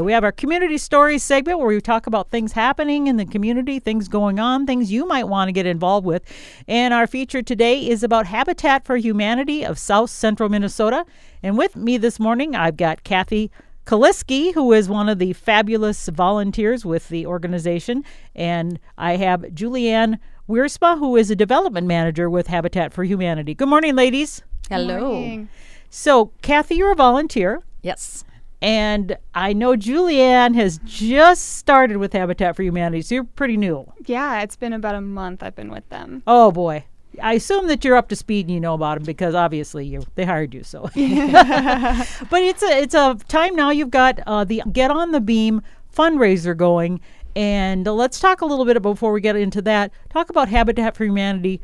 We 0.00 0.12
have 0.12 0.22
our 0.22 0.30
community 0.30 0.78
stories 0.78 1.24
segment 1.24 1.58
where 1.58 1.66
we 1.66 1.80
talk 1.80 2.06
about 2.06 2.30
things 2.30 2.52
happening 2.52 3.08
in 3.08 3.16
the 3.16 3.24
community, 3.24 3.80
things 3.80 4.06
going 4.06 4.38
on, 4.38 4.64
things 4.64 4.92
you 4.92 5.04
might 5.04 5.24
want 5.24 5.48
to 5.48 5.52
get 5.52 5.66
involved 5.66 6.06
with. 6.06 6.22
And 6.68 6.94
our 6.94 7.08
feature 7.08 7.42
today 7.42 7.84
is 7.84 8.04
about 8.04 8.26
Habitat 8.26 8.84
for 8.84 8.96
Humanity 8.96 9.64
of 9.64 9.76
South 9.76 10.10
Central 10.10 10.48
Minnesota. 10.48 11.04
And 11.42 11.58
with 11.58 11.74
me 11.74 11.96
this 11.96 12.20
morning, 12.20 12.54
I've 12.54 12.76
got 12.76 13.02
Kathy 13.02 13.50
Kaliski, 13.86 14.54
who 14.54 14.72
is 14.72 14.88
one 14.88 15.08
of 15.08 15.18
the 15.18 15.32
fabulous 15.32 16.06
volunteers 16.06 16.84
with 16.84 17.08
the 17.08 17.26
organization. 17.26 18.04
And 18.36 18.78
I 18.96 19.16
have 19.16 19.40
Julianne 19.46 20.20
Wiersma, 20.48 21.00
who 21.00 21.16
is 21.16 21.28
a 21.32 21.34
development 21.34 21.88
manager 21.88 22.30
with 22.30 22.46
Habitat 22.46 22.94
for 22.94 23.02
Humanity. 23.02 23.52
Good 23.52 23.68
morning, 23.68 23.96
ladies. 23.96 24.42
Hello. 24.70 25.14
Morning. 25.14 25.48
So, 25.90 26.30
Kathy, 26.40 26.76
you're 26.76 26.92
a 26.92 26.94
volunteer. 26.94 27.64
Yes. 27.82 28.24
And 28.60 29.16
I 29.34 29.52
know 29.52 29.76
Julianne 29.76 30.54
has 30.56 30.80
just 30.84 31.56
started 31.56 31.98
with 31.98 32.12
Habitat 32.12 32.56
for 32.56 32.62
Humanity, 32.62 33.02
so 33.02 33.14
you're 33.14 33.24
pretty 33.24 33.56
new. 33.56 33.90
Yeah, 34.06 34.42
it's 34.42 34.56
been 34.56 34.72
about 34.72 34.96
a 34.96 35.00
month 35.00 35.42
I've 35.42 35.54
been 35.54 35.70
with 35.70 35.88
them. 35.90 36.22
Oh 36.26 36.50
boy. 36.50 36.84
I 37.22 37.34
assume 37.34 37.68
that 37.68 37.84
you're 37.84 37.96
up 37.96 38.08
to 38.10 38.16
speed 38.16 38.46
and 38.46 38.54
you 38.54 38.60
know 38.60 38.74
about 38.74 38.96
them 38.96 39.04
because 39.04 39.34
obviously 39.34 39.86
you 39.86 40.04
they 40.14 40.24
hired 40.24 40.54
you. 40.54 40.62
So, 40.62 40.82
but 40.94 40.94
it's 40.94 42.62
a 42.62 42.82
it's 42.82 42.94
a 42.94 43.16
time 43.28 43.56
now. 43.56 43.70
You've 43.70 43.90
got 43.90 44.20
uh, 44.26 44.44
the 44.44 44.62
Get 44.70 44.90
on 44.90 45.12
the 45.12 45.20
Beam 45.20 45.62
fundraiser 45.96 46.56
going, 46.56 47.00
and 47.34 47.86
let's 47.86 48.20
talk 48.20 48.40
a 48.40 48.46
little 48.46 48.64
bit 48.64 48.80
before 48.82 49.12
we 49.12 49.20
get 49.20 49.36
into 49.36 49.62
that. 49.62 49.90
Talk 50.10 50.30
about 50.30 50.48
Habitat 50.48 50.96
for 50.96 51.04
Humanity 51.04 51.60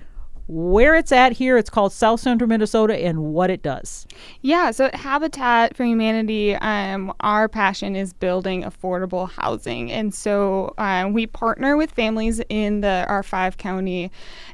where 0.47 0.95
it's 0.95 1.13
at 1.13 1.33
here. 1.33 1.57
It's 1.57 1.71
called 1.71 1.93
South 1.93 2.21
Central 2.21 2.49
Minnesota 2.49 2.97
and 2.97 3.33
what 3.33 3.51
it 3.51 3.63
does. 3.63 4.07
Yeah, 4.43 4.71
so 4.71 4.91
Habitat 4.93 5.77
for 5.77 5.85
Humanity, 5.85 6.55
um, 6.57 7.13
our 7.21 7.49
passion 7.49 7.97
is 7.97 8.13
building 8.13 8.63
affordable 8.63 9.31
housing. 9.31 9.91
And 9.91 10.15
so 10.15 10.75
um, 10.79 11.13
we 11.13 11.27
partner 11.27 11.77
with 11.77 11.91
families 11.91 12.41
in 12.49 12.81
the 12.81 13.07
our 13.09 13.23
five 13.23 13.57
county 13.57 14.11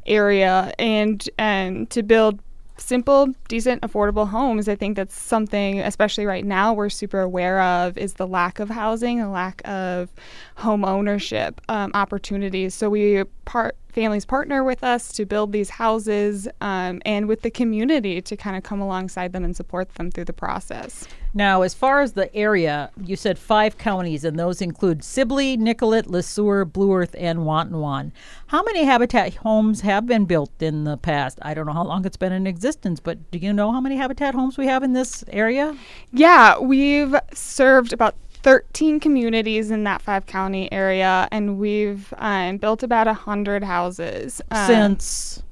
area 0.06 0.72
and 0.78 1.28
um, 1.38 1.86
to 1.86 2.02
build 2.02 2.40
simple, 2.80 3.28
decent, 3.48 3.82
affordable 3.82 4.28
homes. 4.28 4.68
I 4.68 4.74
think 4.74 4.96
that's 4.96 5.14
something, 5.14 5.80
especially 5.80 6.26
right 6.26 6.44
now, 6.44 6.72
we're 6.72 6.88
super 6.88 7.20
aware 7.20 7.60
of 7.60 7.96
is 7.98 8.14
the 8.14 8.26
lack 8.26 8.58
of 8.60 8.68
housing, 8.68 9.18
the 9.18 9.28
lack 9.28 9.62
of 9.66 10.10
home 10.56 10.84
ownership 10.84 11.60
um, 11.68 11.90
opportunities. 11.94 12.74
So 12.74 12.90
we 12.90 13.24
part 13.44 13.76
families 13.88 14.24
partner 14.24 14.62
with 14.62 14.84
us 14.84 15.12
to 15.12 15.26
build 15.26 15.52
these 15.52 15.70
houses 15.70 16.48
um, 16.60 17.02
and 17.04 17.26
with 17.26 17.42
the 17.42 17.50
community 17.50 18.20
to 18.22 18.36
kind 18.36 18.56
of 18.56 18.62
come 18.62 18.80
alongside 18.80 19.32
them 19.32 19.44
and 19.44 19.56
support 19.56 19.94
them 19.94 20.10
through 20.10 20.26
the 20.26 20.32
process. 20.32 21.08
Now, 21.32 21.62
as 21.62 21.74
far 21.74 22.00
as 22.00 22.12
the 22.12 22.34
area, 22.34 22.90
you 23.02 23.14
said 23.14 23.38
five 23.38 23.78
counties, 23.78 24.24
and 24.24 24.38
those 24.38 24.60
include 24.60 25.04
Sibley, 25.04 25.56
Nicollet, 25.56 26.08
Le 26.08 26.22
Sueur, 26.22 26.64
Blue 26.64 26.92
Earth, 26.92 27.14
and 27.16 27.40
Watonwan. 27.40 28.10
How 28.48 28.62
many 28.62 28.84
Habitat 28.84 29.36
homes 29.36 29.82
have 29.82 30.06
been 30.06 30.24
built 30.24 30.50
in 30.60 30.84
the 30.84 30.96
past? 30.96 31.38
I 31.42 31.54
don't 31.54 31.66
know 31.66 31.72
how 31.72 31.84
long 31.84 32.04
it's 32.04 32.16
been 32.16 32.32
in 32.32 32.46
existence, 32.46 32.98
but 32.98 33.30
do 33.30 33.38
you 33.38 33.52
know 33.52 33.70
how 33.70 33.80
many 33.80 33.96
Habitat 33.96 34.34
homes 34.34 34.58
we 34.58 34.66
have 34.66 34.82
in 34.82 34.92
this 34.92 35.24
area? 35.28 35.76
Yeah, 36.12 36.58
we've 36.58 37.14
served 37.32 37.92
about 37.92 38.16
13 38.42 39.00
communities 39.00 39.70
in 39.70 39.84
that 39.84 40.02
five 40.02 40.26
county 40.26 40.70
area, 40.72 41.28
and 41.30 41.58
we've 41.58 42.12
um, 42.18 42.56
built 42.56 42.82
about 42.82 43.06
100 43.06 43.62
houses. 43.62 44.40
Um, 44.50 44.66
Since? 44.66 45.42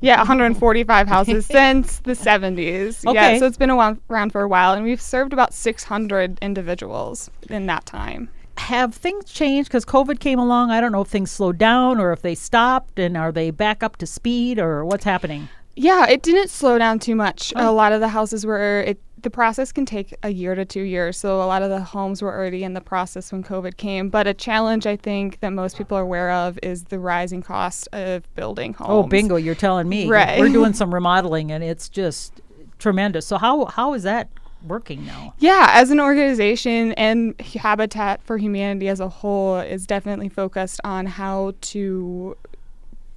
Yeah, 0.00 0.18
145 0.18 1.08
houses 1.14 1.46
since 1.46 1.98
the 2.00 2.12
70s. 2.12 3.06
Okay. 3.06 3.34
Yeah, 3.34 3.38
so 3.38 3.46
it's 3.46 3.56
been 3.56 3.70
around 3.70 4.30
for 4.30 4.42
a 4.42 4.48
while, 4.48 4.72
and 4.72 4.84
we've 4.84 5.00
served 5.00 5.32
about 5.32 5.52
600 5.52 6.38
individuals 6.40 7.30
in 7.48 7.66
that 7.66 7.86
time. 7.86 8.30
Have 8.58 8.94
things 8.94 9.24
changed 9.24 9.70
because 9.70 9.84
COVID 9.84 10.20
came 10.20 10.38
along? 10.38 10.70
I 10.70 10.80
don't 10.80 10.92
know 10.92 11.00
if 11.00 11.08
things 11.08 11.30
slowed 11.30 11.56
down 11.58 11.98
or 11.98 12.12
if 12.12 12.22
they 12.22 12.34
stopped, 12.34 12.98
and 12.98 13.16
are 13.16 13.32
they 13.32 13.50
back 13.50 13.82
up 13.82 13.96
to 13.98 14.06
speed 14.06 14.58
or 14.58 14.84
what's 14.84 15.04
happening? 15.04 15.48
Yeah, 15.80 16.06
it 16.06 16.22
didn't 16.22 16.50
slow 16.50 16.76
down 16.76 16.98
too 16.98 17.14
much. 17.14 17.54
Oh. 17.56 17.70
A 17.70 17.72
lot 17.72 17.92
of 17.92 18.00
the 18.00 18.08
houses 18.08 18.44
were 18.44 18.82
it 18.82 19.00
the 19.22 19.30
process 19.30 19.72
can 19.72 19.84
take 19.84 20.14
a 20.22 20.30
year 20.30 20.54
to 20.54 20.64
two 20.64 20.82
years. 20.82 21.16
So 21.18 21.42
a 21.42 21.44
lot 21.44 21.62
of 21.62 21.70
the 21.70 21.80
homes 21.80 22.22
were 22.22 22.32
already 22.32 22.64
in 22.64 22.74
the 22.74 22.80
process 22.80 23.32
when 23.32 23.42
COVID 23.42 23.76
came. 23.76 24.08
But 24.08 24.26
a 24.26 24.34
challenge 24.34 24.86
I 24.86 24.96
think 24.96 25.40
that 25.40 25.50
most 25.50 25.76
people 25.76 25.96
are 25.96 26.02
aware 26.02 26.30
of 26.30 26.58
is 26.62 26.84
the 26.84 26.98
rising 26.98 27.42
cost 27.42 27.88
of 27.92 28.22
building 28.34 28.74
oh, 28.80 28.84
homes. 28.84 29.06
Oh, 29.06 29.08
bingo! 29.08 29.36
You're 29.36 29.54
telling 29.54 29.88
me. 29.88 30.06
Right. 30.06 30.38
We're 30.38 30.50
doing 30.50 30.72
some 30.80 30.92
remodeling, 30.92 31.50
and 31.50 31.64
it's 31.64 31.88
just 31.88 32.42
tremendous. 32.78 33.26
So 33.26 33.38
how 33.38 33.64
how 33.64 33.94
is 33.94 34.02
that 34.02 34.28
working 34.66 35.06
now? 35.06 35.34
Yeah, 35.38 35.70
as 35.70 35.90
an 35.90 35.98
organization 35.98 36.92
and 36.92 37.40
Habitat 37.40 38.22
for 38.22 38.36
Humanity 38.36 38.88
as 38.88 39.00
a 39.00 39.08
whole 39.08 39.58
is 39.58 39.86
definitely 39.86 40.28
focused 40.28 40.80
on 40.84 41.06
how 41.06 41.54
to 41.62 42.36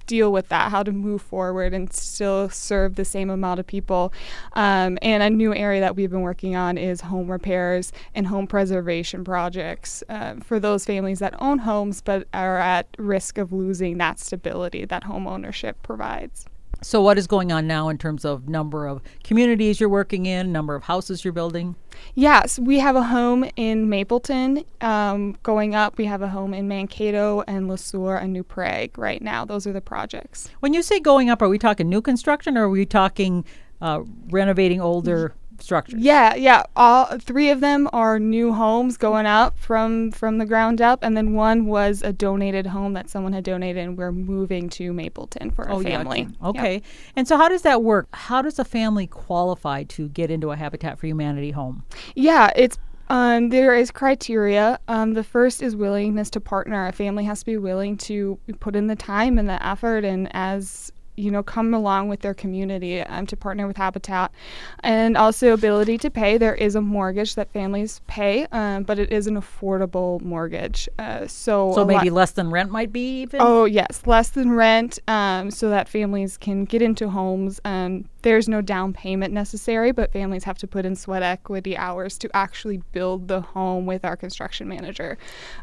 deal 0.06 0.32
with 0.32 0.48
that, 0.48 0.70
how 0.70 0.82
to 0.82 0.92
move 0.92 1.22
forward 1.22 1.74
and 1.74 1.92
still 1.92 2.48
serve 2.48 2.96
the 2.96 3.04
same 3.04 3.30
amount 3.30 3.60
of 3.60 3.66
people. 3.66 4.12
Um, 4.52 4.98
and 5.02 5.22
a 5.22 5.30
new 5.30 5.54
area 5.54 5.80
that 5.80 5.96
we've 5.96 6.10
been 6.10 6.22
working 6.22 6.56
on 6.56 6.78
is 6.78 7.00
home 7.00 7.30
repairs 7.30 7.92
and 8.14 8.26
home 8.26 8.46
preservation 8.46 9.24
projects 9.24 10.02
uh, 10.08 10.36
for 10.42 10.60
those 10.60 10.84
families 10.84 11.18
that 11.18 11.34
own 11.40 11.58
homes 11.58 12.00
but 12.00 12.26
are 12.32 12.58
at 12.58 12.86
risk 12.98 13.38
of 13.38 13.52
losing 13.52 13.98
that 13.98 14.18
stability 14.18 14.84
that 14.84 15.04
home 15.04 15.26
ownership 15.26 15.82
provides. 15.82 16.46
So, 16.82 17.00
what 17.00 17.18
is 17.18 17.26
going 17.26 17.52
on 17.52 17.66
now 17.66 17.88
in 17.88 17.98
terms 17.98 18.24
of 18.24 18.48
number 18.48 18.86
of 18.86 19.00
communities 19.22 19.80
you're 19.80 19.88
working 19.88 20.26
in, 20.26 20.52
number 20.52 20.74
of 20.74 20.84
houses 20.84 21.24
you're 21.24 21.32
building? 21.32 21.76
Yes, 22.14 22.58
we 22.58 22.78
have 22.78 22.96
a 22.96 23.02
home 23.02 23.48
in 23.56 23.88
Mapleton 23.88 24.64
um, 24.80 25.36
going 25.42 25.74
up. 25.74 25.98
We 25.98 26.04
have 26.06 26.22
a 26.22 26.28
home 26.28 26.52
in 26.54 26.68
Mankato 26.68 27.42
and 27.46 27.68
Le 27.68 27.78
Sueur 27.78 28.16
and 28.16 28.32
New 28.32 28.42
Prague 28.42 28.98
right 28.98 29.22
now. 29.22 29.44
Those 29.44 29.66
are 29.66 29.72
the 29.72 29.80
projects. 29.80 30.48
When 30.60 30.74
you 30.74 30.82
say 30.82 31.00
going 31.00 31.30
up, 31.30 31.42
are 31.42 31.48
we 31.48 31.58
talking 31.58 31.88
new 31.88 32.02
construction 32.02 32.58
or 32.58 32.64
are 32.64 32.68
we 32.68 32.86
talking 32.86 33.44
uh, 33.80 34.02
renovating 34.28 34.80
older? 34.80 35.34
Structures. 35.60 36.00
Yeah, 36.00 36.34
yeah. 36.34 36.62
All 36.76 37.18
three 37.18 37.50
of 37.50 37.60
them 37.60 37.88
are 37.92 38.18
new 38.18 38.52
homes 38.52 38.96
going 38.96 39.26
up 39.26 39.58
from 39.58 40.10
from 40.10 40.38
the 40.38 40.46
ground 40.46 40.80
up, 40.80 41.00
and 41.02 41.16
then 41.16 41.34
one 41.34 41.66
was 41.66 42.02
a 42.02 42.12
donated 42.12 42.66
home 42.66 42.92
that 42.94 43.08
someone 43.08 43.32
had 43.32 43.44
donated, 43.44 43.82
and 43.82 43.98
we're 43.98 44.12
moving 44.12 44.68
to 44.70 44.92
Mapleton 44.92 45.50
for 45.50 45.70
oh, 45.70 45.80
a 45.80 45.82
family. 45.82 46.28
Yeah. 46.40 46.48
Okay. 46.48 46.74
Yep. 46.74 46.82
And 47.16 47.28
so, 47.28 47.36
how 47.36 47.48
does 47.48 47.62
that 47.62 47.82
work? 47.82 48.08
How 48.12 48.42
does 48.42 48.58
a 48.58 48.64
family 48.64 49.06
qualify 49.06 49.84
to 49.84 50.08
get 50.08 50.30
into 50.30 50.50
a 50.50 50.56
Habitat 50.56 50.98
for 50.98 51.06
Humanity 51.06 51.50
home? 51.50 51.84
Yeah, 52.14 52.50
it's 52.56 52.78
um, 53.08 53.50
there 53.50 53.74
is 53.74 53.90
criteria. 53.90 54.78
Um, 54.88 55.12
the 55.12 55.24
first 55.24 55.62
is 55.62 55.76
willingness 55.76 56.30
to 56.30 56.40
partner. 56.40 56.86
A 56.86 56.92
family 56.92 57.24
has 57.24 57.40
to 57.40 57.46
be 57.46 57.58
willing 57.58 57.96
to 57.98 58.38
put 58.60 58.74
in 58.74 58.86
the 58.86 58.96
time 58.96 59.38
and 59.38 59.48
the 59.48 59.64
effort, 59.64 60.04
and 60.04 60.28
as 60.32 60.90
you 61.16 61.30
know 61.30 61.42
come 61.42 61.74
along 61.74 62.08
with 62.08 62.20
their 62.20 62.34
community 62.34 63.00
um, 63.00 63.26
to 63.26 63.36
partner 63.36 63.66
with 63.66 63.76
habitat. 63.76 64.32
And 64.80 65.16
also 65.16 65.52
ability 65.52 65.98
to 65.98 66.10
pay. 66.10 66.38
There 66.38 66.54
is 66.54 66.74
a 66.74 66.80
mortgage 66.80 67.34
that 67.34 67.52
families 67.52 68.00
pay 68.06 68.46
um, 68.52 68.82
but 68.84 68.98
it 68.98 69.10
is 69.12 69.26
an 69.26 69.36
affordable 69.36 70.20
mortgage 70.20 70.88
uh, 70.98 71.26
so 71.26 71.72
so 71.74 71.84
maybe 71.84 72.10
less 72.10 72.32
than 72.32 72.50
rent 72.50 72.70
might 72.70 72.92
be 72.92 73.22
even? 73.22 73.40
Oh 73.42 73.64
yes 73.64 74.02
less 74.06 74.30
than 74.30 74.52
rent 74.52 74.98
um, 75.08 75.50
so 75.50 75.70
that 75.70 75.88
families 75.88 76.36
can 76.36 76.64
get 76.64 76.82
into 76.82 77.08
homes. 77.08 77.60
Um, 77.64 78.08
there's 78.22 78.48
no 78.48 78.60
down 78.60 78.92
payment 78.92 79.32
necessary 79.32 79.92
but 79.92 80.12
families 80.12 80.44
have 80.44 80.58
to 80.58 80.66
put 80.66 80.86
in 80.86 80.96
sweat 80.96 81.22
equity 81.22 81.76
hours 81.76 82.18
to 82.18 82.30
actually 82.34 82.78
build 82.92 83.28
the 83.28 83.40
home 83.40 83.86
with 83.86 84.04
our 84.04 84.16
construction 84.16 84.68
manager. 84.68 85.18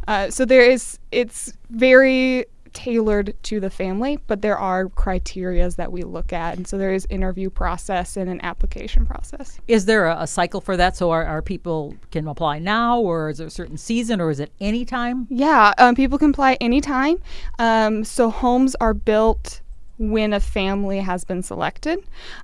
Uh, 0.08 0.30
so 0.30 0.46
there 0.46 0.62
is 0.62 1.00
it's 1.12 1.54
very 1.70 2.46
tailored 2.74 3.36
to 3.44 3.60
the 3.60 3.70
family, 3.70 4.20
but 4.28 4.42
there 4.42 4.58
are 4.58 4.86
criterias 4.86 5.76
that 5.76 5.92
we 5.92 6.04
look 6.04 6.34
at, 6.34 6.58
and 6.58 6.68
so 6.68 6.78
there 6.78 6.94
is 6.94 7.06
interview 7.10 7.50
process 7.50 8.18
and 8.18 8.30
an 8.30 8.40
application 8.44 9.06
process. 9.06 9.60
Is 9.68 9.86
there 9.86 10.08
a, 10.08 10.22
a 10.22 10.28
cycle 10.28 10.62
for 10.62 10.78
that? 10.78 10.96
So 10.96 11.12
our, 11.12 11.26
our 11.26 11.42
people 11.42 11.96
can 12.12 12.28
apply 12.28 12.60
now, 12.60 13.00
or 13.00 13.30
is 13.30 13.40
it 13.40 13.48
a 13.48 13.50
certain 13.50 13.78
season, 13.78 14.22
or 14.22 14.30
is 14.30 14.40
it 14.40 14.52
any 14.60 14.86
time? 14.86 15.28
Yeah, 15.30 15.74
um, 15.78 15.96
people 15.96 16.18
can 16.18 16.32
apply 16.32 16.58
anytime. 16.62 17.22
Um, 17.60 18.04
so 18.04 18.30
homes 18.30 18.76
are 18.76 18.94
built 18.94 19.62
when 20.02 20.34
a 20.34 20.40
family 20.40 21.00
has 21.00 21.24
been 21.24 21.44
selected. 21.44 22.00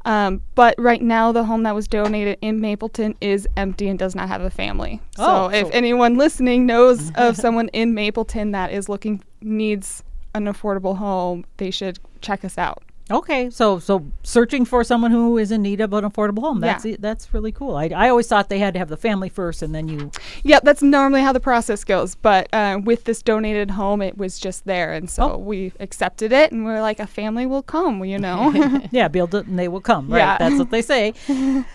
Um, 0.05 0.41
but 0.53 0.75
right 0.77 1.01
now, 1.01 1.31
the 1.31 1.43
home 1.43 1.63
that 1.63 1.73
was 1.73 1.87
donated 1.87 2.37
in 2.41 2.61
Mapleton 2.61 3.15
is 3.19 3.47
empty 3.57 3.87
and 3.87 3.97
does 3.97 4.13
not 4.13 4.27
have 4.27 4.41
a 4.41 4.51
family. 4.51 5.01
Oh, 5.17 5.49
so 5.49 5.55
if 5.55 5.69
anyone 5.73 6.17
listening 6.17 6.67
knows 6.67 7.11
of 7.15 7.35
someone 7.37 7.69
in 7.69 7.95
Mapleton 7.95 8.51
that 8.51 8.71
is 8.71 8.87
looking 8.87 9.23
needs 9.41 10.03
an 10.37 10.53
affordable 10.53 10.97
home, 10.97 11.45
they 11.57 11.71
should 11.71 11.99
check 12.21 12.45
us 12.45 12.57
out. 12.57 12.83
Okay, 13.09 13.49
so 13.49 13.79
so 13.79 14.05
searching 14.23 14.65
for 14.65 14.83
someone 14.83 15.11
who 15.11 15.37
is 15.37 15.49
in 15.51 15.61
need 15.61 15.79
of 15.79 15.93
an 15.93 16.03
affordable 16.03 16.41
home. 16.41 16.59
That's 16.59 16.83
yeah. 16.83 16.97
that's 16.99 17.33
really 17.33 17.53
cool. 17.53 17.77
I, 17.77 17.85
I 17.85 18.09
always 18.09 18.27
thought 18.27 18.49
they 18.49 18.59
had 18.59 18.73
to 18.73 18.79
have 18.79 18.89
the 18.89 18.97
family 18.97 19.29
first, 19.29 19.61
and 19.61 19.73
then 19.73 19.87
you. 19.87 20.11
Yeah, 20.43 20.59
that's 20.61 20.81
normally 20.81 21.21
how 21.21 21.31
the 21.31 21.39
process 21.39 21.85
goes. 21.85 22.15
But 22.15 22.53
uh, 22.53 22.81
with 22.83 23.05
this 23.05 23.21
donated 23.21 23.71
home, 23.71 24.01
it 24.01 24.17
was 24.17 24.39
just 24.39 24.65
there, 24.65 24.91
and 24.91 25.09
so 25.09 25.33
oh. 25.33 25.37
we 25.37 25.71
accepted 25.79 26.33
it, 26.33 26.51
and 26.51 26.65
we 26.65 26.71
are 26.71 26.81
like, 26.81 26.99
a 26.99 27.07
family 27.07 27.45
will 27.45 27.63
come, 27.63 28.03
you 28.03 28.19
know. 28.19 28.51
yeah, 28.91 29.07
build 29.07 29.33
it, 29.35 29.47
and 29.47 29.57
they 29.57 29.69
will 29.69 29.81
come. 29.81 30.09
Right, 30.09 30.19
yeah. 30.19 30.37
that's 30.37 30.59
what 30.59 30.71
they 30.71 30.81
say. 30.81 31.13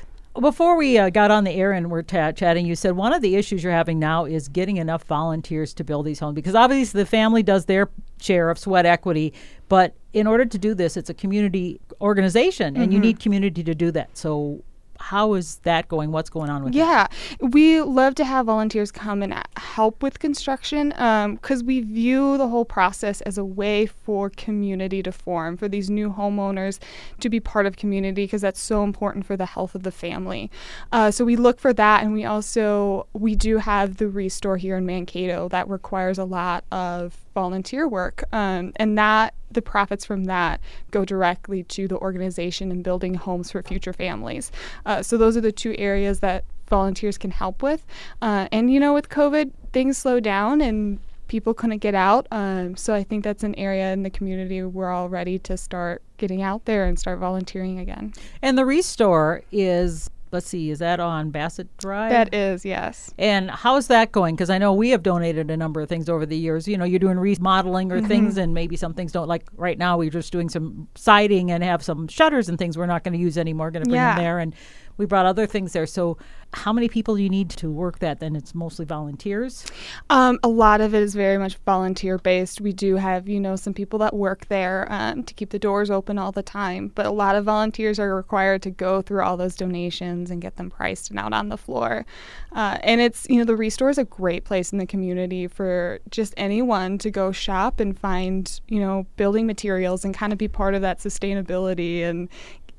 Before 0.41 0.79
we 0.79 0.97
uh, 0.97 1.11
got 1.11 1.31
on 1.31 1.45
the 1.45 1.51
air 1.51 1.73
and 1.73 1.91
we're 1.91 2.03
ta- 2.03 2.33
chatting, 2.33 2.65
you 2.65 2.75
said 2.75 2.97
one 2.97 3.13
of 3.13 3.21
the 3.21 3.37
issues 3.37 3.63
you're 3.63 3.73
having 3.73 3.99
now 3.99 4.25
is 4.25 4.49
getting 4.49 4.79
enough 4.79 5.05
volunteers 5.05 5.75
to 5.75 5.85
build 5.85 6.07
these 6.07 6.21
homes 6.21 6.35
because 6.35 6.55
obviously 6.55 7.03
the 7.03 7.07
family 7.07 7.43
does 7.43 7.67
their 7.67 7.91
share 8.19 8.49
of 8.49 8.59
sweat 8.59 8.87
equity, 8.87 9.35
but 9.69 9.95
in 10.15 10.27
order 10.27 10.47
to 10.47 10.59
do 10.59 10.75
this, 10.75 10.97
it's 10.97 11.11
a 11.11 11.15
community 11.15 11.81
organization 12.01 12.79
and 12.79 12.95
you 12.95 12.99
need 12.99 13.21
community 13.21 13.63
to 13.63 13.75
do 13.75 13.91
that. 13.91 14.17
So, 14.17 14.63
how 15.03 15.35
is 15.35 15.57
that 15.65 15.89
going? 15.89 16.13
What's 16.13 16.31
going 16.31 16.49
on 16.49 16.63
with 16.63 16.73
that? 16.75 16.79
Yeah, 16.79 17.07
we 17.41 17.81
love 17.83 18.15
to 18.15 18.25
have 18.25 18.47
volunteers 18.47 18.93
come 18.93 19.23
and 19.23 19.35
help 19.57 20.03
with 20.03 20.21
construction 20.21 20.91
because 20.91 21.65
we 21.65 21.81
view 21.81 22.39
the 22.39 22.49
whole 22.49 22.65
process 22.65 23.21
as 23.23 23.37
a 23.37 23.45
way 23.45 23.87
for 23.87 24.31
community 24.31 25.03
to 25.03 25.11
form, 25.11 25.57
for 25.57 25.69
these 25.69 25.91
new 25.91 26.11
homeowners 26.11 26.79
to 27.19 27.29
be 27.29 27.41
part 27.41 27.67
of 27.67 27.77
community 27.77 28.25
because 28.25 28.43
that's 28.43 28.61
so 28.61 28.85
important 28.85 29.27
for 29.27 29.37
the 29.37 29.47
health 29.47 29.75
of 29.75 29.83
the 29.83 29.91
family. 29.91 30.51
Uh, 30.93 31.11
so 31.11 31.25
we 31.25 31.35
look 31.35 31.59
for 31.59 31.73
that, 31.73 32.05
and 32.05 32.13
we 32.13 32.25
also 32.25 33.07
we 33.13 33.35
do 33.35 33.59
have 33.59 33.97
the 33.97 34.09
restore 34.09 34.57
here 34.57 34.77
in 34.77 34.87
Mankato 34.87 35.49
that 35.49 35.69
requires 35.69 36.17
a 36.17 36.25
lot 36.25 36.65
of 36.71 37.22
volunteer 37.35 37.89
work, 37.89 38.25
um, 38.33 38.73
and 38.77 38.97
that 38.99 39.35
the 39.51 39.63
profits 39.63 40.05
from 40.05 40.25
that 40.25 40.61
go 40.91 41.05
directly 41.05 41.63
to 41.65 41.87
the 41.87 41.99
organization 41.99 42.71
and 42.71 42.83
building 42.83 43.15
homes 43.15 43.51
for 43.51 43.63
future 43.63 43.93
families. 43.93 44.51
Uh, 44.87 45.03
so 45.03 45.17
those 45.17 45.37
are 45.37 45.43
the 45.43 45.53
two 45.53 45.75
areas 45.79 46.21
that 46.21 46.45
volunteers 46.69 47.19
can 47.19 47.31
help 47.31 47.63
with. 47.63 47.85
Uh, 48.23 48.49
and 48.51 48.73
you 48.73 48.81
know, 48.81 48.95
with 48.95 49.09
COVID, 49.09 49.53
things 49.73 49.99
slowed 49.99 50.25
down 50.25 50.61
and 50.61 50.99
people 51.29 51.55
couldn't 51.55 51.79
get 51.79 51.95
out. 51.95 52.27
Um, 52.31 52.77
so 52.77 52.95
I 52.95 53.03
think 53.03 53.25
that's 53.25 53.43
an 53.43 53.55
area 53.57 53.93
in 53.93 54.03
the 54.03 54.11
community 54.11 54.63
we're 54.63 54.91
all 54.91 55.09
ready 55.09 55.39
to 55.41 55.57
start 55.57 56.03
getting 56.19 56.43
out 56.43 56.65
there 56.67 56.85
and 56.85 56.99
start 56.99 57.19
volunteering 57.19 57.79
again. 57.79 58.13
And 58.43 58.57
the 58.57 58.67
restore 58.67 59.43
is, 59.51 60.11
let's 60.33 60.47
see, 60.47 60.71
is 60.71 60.79
that 60.79 61.01
on 61.01 61.31
Bassett 61.31 61.77
Drive? 61.77 62.11
That 62.11 62.35
is, 62.35 62.65
yes. 62.65 63.13
And 63.19 63.51
how's 63.51 63.89
that 63.89 64.13
going? 64.13 64.35
Because 64.35 64.51
I 64.51 64.59
know 64.59 64.73
we 64.73 64.91
have 64.91 65.03
donated 65.03 65.51
a 65.51 65.57
number 65.57 65.81
of 65.81 65.89
things 65.89 66.09
over 66.09 66.25
the 66.25 66.37
years. 66.37 66.67
You 66.67 66.77
know, 66.77 66.85
you're 66.85 66.99
doing 66.99 67.19
remodeling 67.19 67.93
or 67.93 67.99
mm-hmm. 67.99 68.07
things, 68.07 68.37
and 68.37 68.55
maybe 68.55 68.77
some 68.77 68.95
things 68.95 69.13
don't. 69.13 69.29
Like 69.29 69.45
right 69.57 69.79
now, 69.79 69.99
we're 69.99 70.11
just 70.11 70.33
doing 70.33 70.49
some 70.49 70.89
siding 70.95 71.51
and 71.51 71.63
have 71.63 71.83
some 71.83 72.09
shutters 72.09 72.49
and 72.49 72.59
things 72.59 72.77
we're 72.77 72.87
not 72.87 73.05
going 73.05 73.13
to 73.13 73.21
use 73.21 73.37
anymore. 73.37 73.71
Going 73.71 73.85
to 73.85 73.89
bring 73.89 74.01
Yeah. 74.01 74.15
them 74.15 74.25
there, 74.25 74.39
and 74.39 74.55
we 74.97 75.07
brought 75.07 75.27
other 75.27 75.47
things 75.47 75.73
there. 75.73 75.87
So, 75.87 76.19
how 76.55 76.71
many 76.71 76.87
people 76.87 77.17
do 77.17 77.23
you 77.23 77.31
need 77.31 77.49
to 77.51 77.71
work 77.71 78.01
that? 78.01 78.21
Then 78.21 78.37
it's 78.37 78.55
mostly 78.55 78.85
volunteers. 78.85 79.65
Um, 80.11 80.39
a 80.43 80.49
lot 80.49 80.83
of 80.83 80.95
it 80.95 81.03
is 81.03 81.15
very 81.15 81.39
much 81.39 81.57
volunteer 81.65 82.19
based. 82.19 82.61
We 82.61 82.75
do 82.75 82.97
have, 82.97 83.27
you 83.27 83.41
know, 83.41 83.57
some 83.57 83.73
people 83.73 83.99
that 84.01 84.15
work 84.15 84.47
there 84.49 84.87
um, 84.91 85.25
to 85.25 85.33
keep 85.33 85.49
the 85.49 85.59
doors 85.59 85.91
open 85.91 86.19
all 86.19 86.31
the 86.31 86.43
time, 86.43 86.93
but 86.95 87.07
a 87.07 87.11
lot 87.11 87.37
of 87.37 87.47
volunteers 87.47 87.99
are 87.99 88.15
required 88.15 88.61
to 88.63 88.71
go 88.71 89.01
through 89.01 89.23
all 89.23 89.39
those 89.39 89.57
donations 89.57 90.31
and 90.31 90.43
get 90.43 90.57
them 90.57 90.69
priced 90.69 91.09
and 91.09 91.19
out 91.19 91.33
on 91.33 91.49
the 91.49 91.57
floor. 91.57 92.05
Uh, 92.53 92.77
and 92.83 93.01
it's, 93.01 93.27
you 93.31 93.39
know, 93.39 93.45
the 93.45 93.57
Restore 93.57 93.89
is 93.89 93.97
a 93.97 94.05
great 94.05 94.45
place 94.45 94.73
in 94.73 94.79
the 94.79 94.87
community 94.87 95.47
for 95.47 96.01
just 96.11 96.35
anyone 96.37 96.99
to 96.99 97.11
go 97.11 97.33
shop 97.33 97.81
and 97.81 97.99
find, 97.99 98.61
you 98.69 98.79
know, 98.79 99.07
building 99.17 99.47
materials 99.47 100.05
and 100.05 100.15
kind 100.15 100.35
of 100.35 100.39
be 100.39 100.49
part 100.49 100.75
of 100.75 100.83
that 100.83 100.99
sustainability 100.99 102.03
and, 102.03 102.29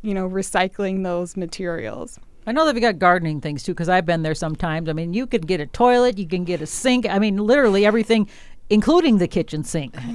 you 0.04 0.14
know, 0.14 0.30
recycling 0.30 1.04
those 1.04 1.36
materials. 1.36 2.20
I 2.46 2.52
know 2.52 2.66
they've 2.66 2.82
got 2.82 3.00
gardening 3.00 3.40
things 3.40 3.64
too, 3.64 3.74
because 3.74 3.88
I've 3.88 4.06
been 4.06 4.22
there 4.22 4.36
sometimes. 4.36 4.90
I 4.90 4.94
mean, 4.94 5.14
you 5.14 5.26
can 5.26 5.42
get 5.42 5.62
a 5.62 5.66
toilet, 5.66 6.18
you 6.18 6.28
can 6.28 6.44
get 6.44 6.62
a 6.62 6.66
sink. 6.68 7.08
I 7.10 7.18
mean, 7.18 7.38
literally 7.38 7.86
everything, 7.86 8.28
including 8.74 9.20
the 9.20 9.28
kitchen 9.28 9.64
sink. 9.64 9.96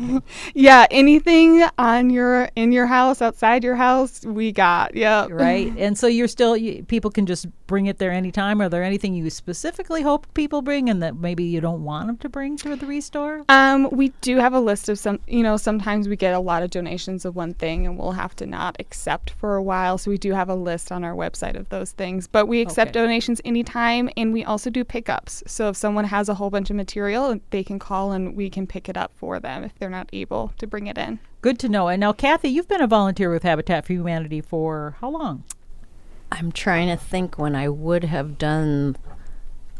Yeah, 0.54 0.86
anything 0.90 1.64
on 1.78 2.10
your 2.10 2.48
in 2.56 2.72
your 2.72 2.86
house, 2.86 3.22
outside 3.22 3.62
your 3.62 3.76
house, 3.76 4.24
we 4.24 4.50
got. 4.52 4.94
Yeah. 4.94 5.26
right? 5.30 5.72
and 5.78 5.96
so 5.96 6.06
you're 6.06 6.28
still 6.28 6.56
you, 6.56 6.82
people 6.84 7.10
can 7.10 7.26
just 7.26 7.46
bring 7.66 7.86
it 7.86 7.98
there 7.98 8.10
anytime. 8.10 8.60
Are 8.60 8.68
there 8.68 8.82
anything 8.82 9.14
you 9.14 9.28
specifically 9.30 10.02
hope 10.02 10.26
people 10.34 10.62
bring, 10.62 10.88
and 10.90 11.02
that 11.02 11.16
maybe 11.16 11.44
you 11.44 11.60
don't 11.60 11.84
want 11.84 12.06
them 12.08 12.16
to 12.18 12.28
bring 12.28 12.56
to 12.58 12.74
the 12.76 12.86
restore? 12.86 13.44
Um, 13.48 13.88
we 13.90 14.08
do 14.20 14.38
have 14.38 14.54
a 14.54 14.60
list 14.60 14.88
of 14.88 14.98
some. 14.98 15.20
You 15.28 15.42
know, 15.42 15.56
sometimes 15.56 16.08
we 16.08 16.16
get 16.16 16.34
a 16.34 16.40
lot 16.40 16.62
of 16.62 16.70
donations 16.70 17.24
of 17.24 17.36
one 17.36 17.54
thing, 17.54 17.86
and 17.86 17.98
we'll 17.98 18.12
have 18.12 18.34
to 18.36 18.46
not 18.46 18.76
accept 18.80 19.30
for 19.30 19.54
a 19.56 19.62
while. 19.62 19.98
So 19.98 20.10
we 20.10 20.18
do 20.18 20.32
have 20.32 20.48
a 20.48 20.54
list 20.54 20.90
on 20.90 21.04
our 21.04 21.14
website 21.14 21.56
of 21.56 21.68
those 21.68 21.92
things. 21.92 22.26
But 22.26 22.46
we 22.46 22.60
accept 22.60 22.90
Okay. 22.90 23.00
donations 23.00 23.40
anytime, 23.44 24.10
and 24.16 24.32
we 24.32 24.44
also 24.44 24.70
do 24.70 24.84
pickups. 24.84 25.42
So 25.46 25.68
if 25.68 25.76
someone 25.76 26.04
has 26.06 26.28
a 26.28 26.34
whole 26.34 26.50
bunch 26.50 26.70
of 26.70 26.76
material, 26.76 27.38
they 27.50 27.62
can 27.62 27.78
call 27.78 28.12
and 28.12 28.34
we 28.34 28.47
can 28.50 28.66
pick 28.66 28.88
it 28.88 28.96
up 28.96 29.12
for 29.16 29.38
them 29.40 29.64
if 29.64 29.74
they're 29.78 29.90
not 29.90 30.08
able 30.12 30.52
to 30.58 30.66
bring 30.66 30.86
it 30.86 30.98
in. 30.98 31.18
Good 31.40 31.58
to 31.60 31.68
know. 31.68 31.88
And 31.88 32.00
now, 32.00 32.12
Kathy, 32.12 32.48
you've 32.48 32.68
been 32.68 32.80
a 32.80 32.86
volunteer 32.86 33.30
with 33.30 33.42
Habitat 33.42 33.86
for 33.86 33.92
Humanity 33.92 34.40
for 34.40 34.96
how 35.00 35.10
long? 35.10 35.44
I'm 36.30 36.52
trying 36.52 36.88
to 36.88 36.96
think 36.96 37.38
when 37.38 37.54
I 37.54 37.68
would 37.68 38.04
have 38.04 38.38
done 38.38 38.96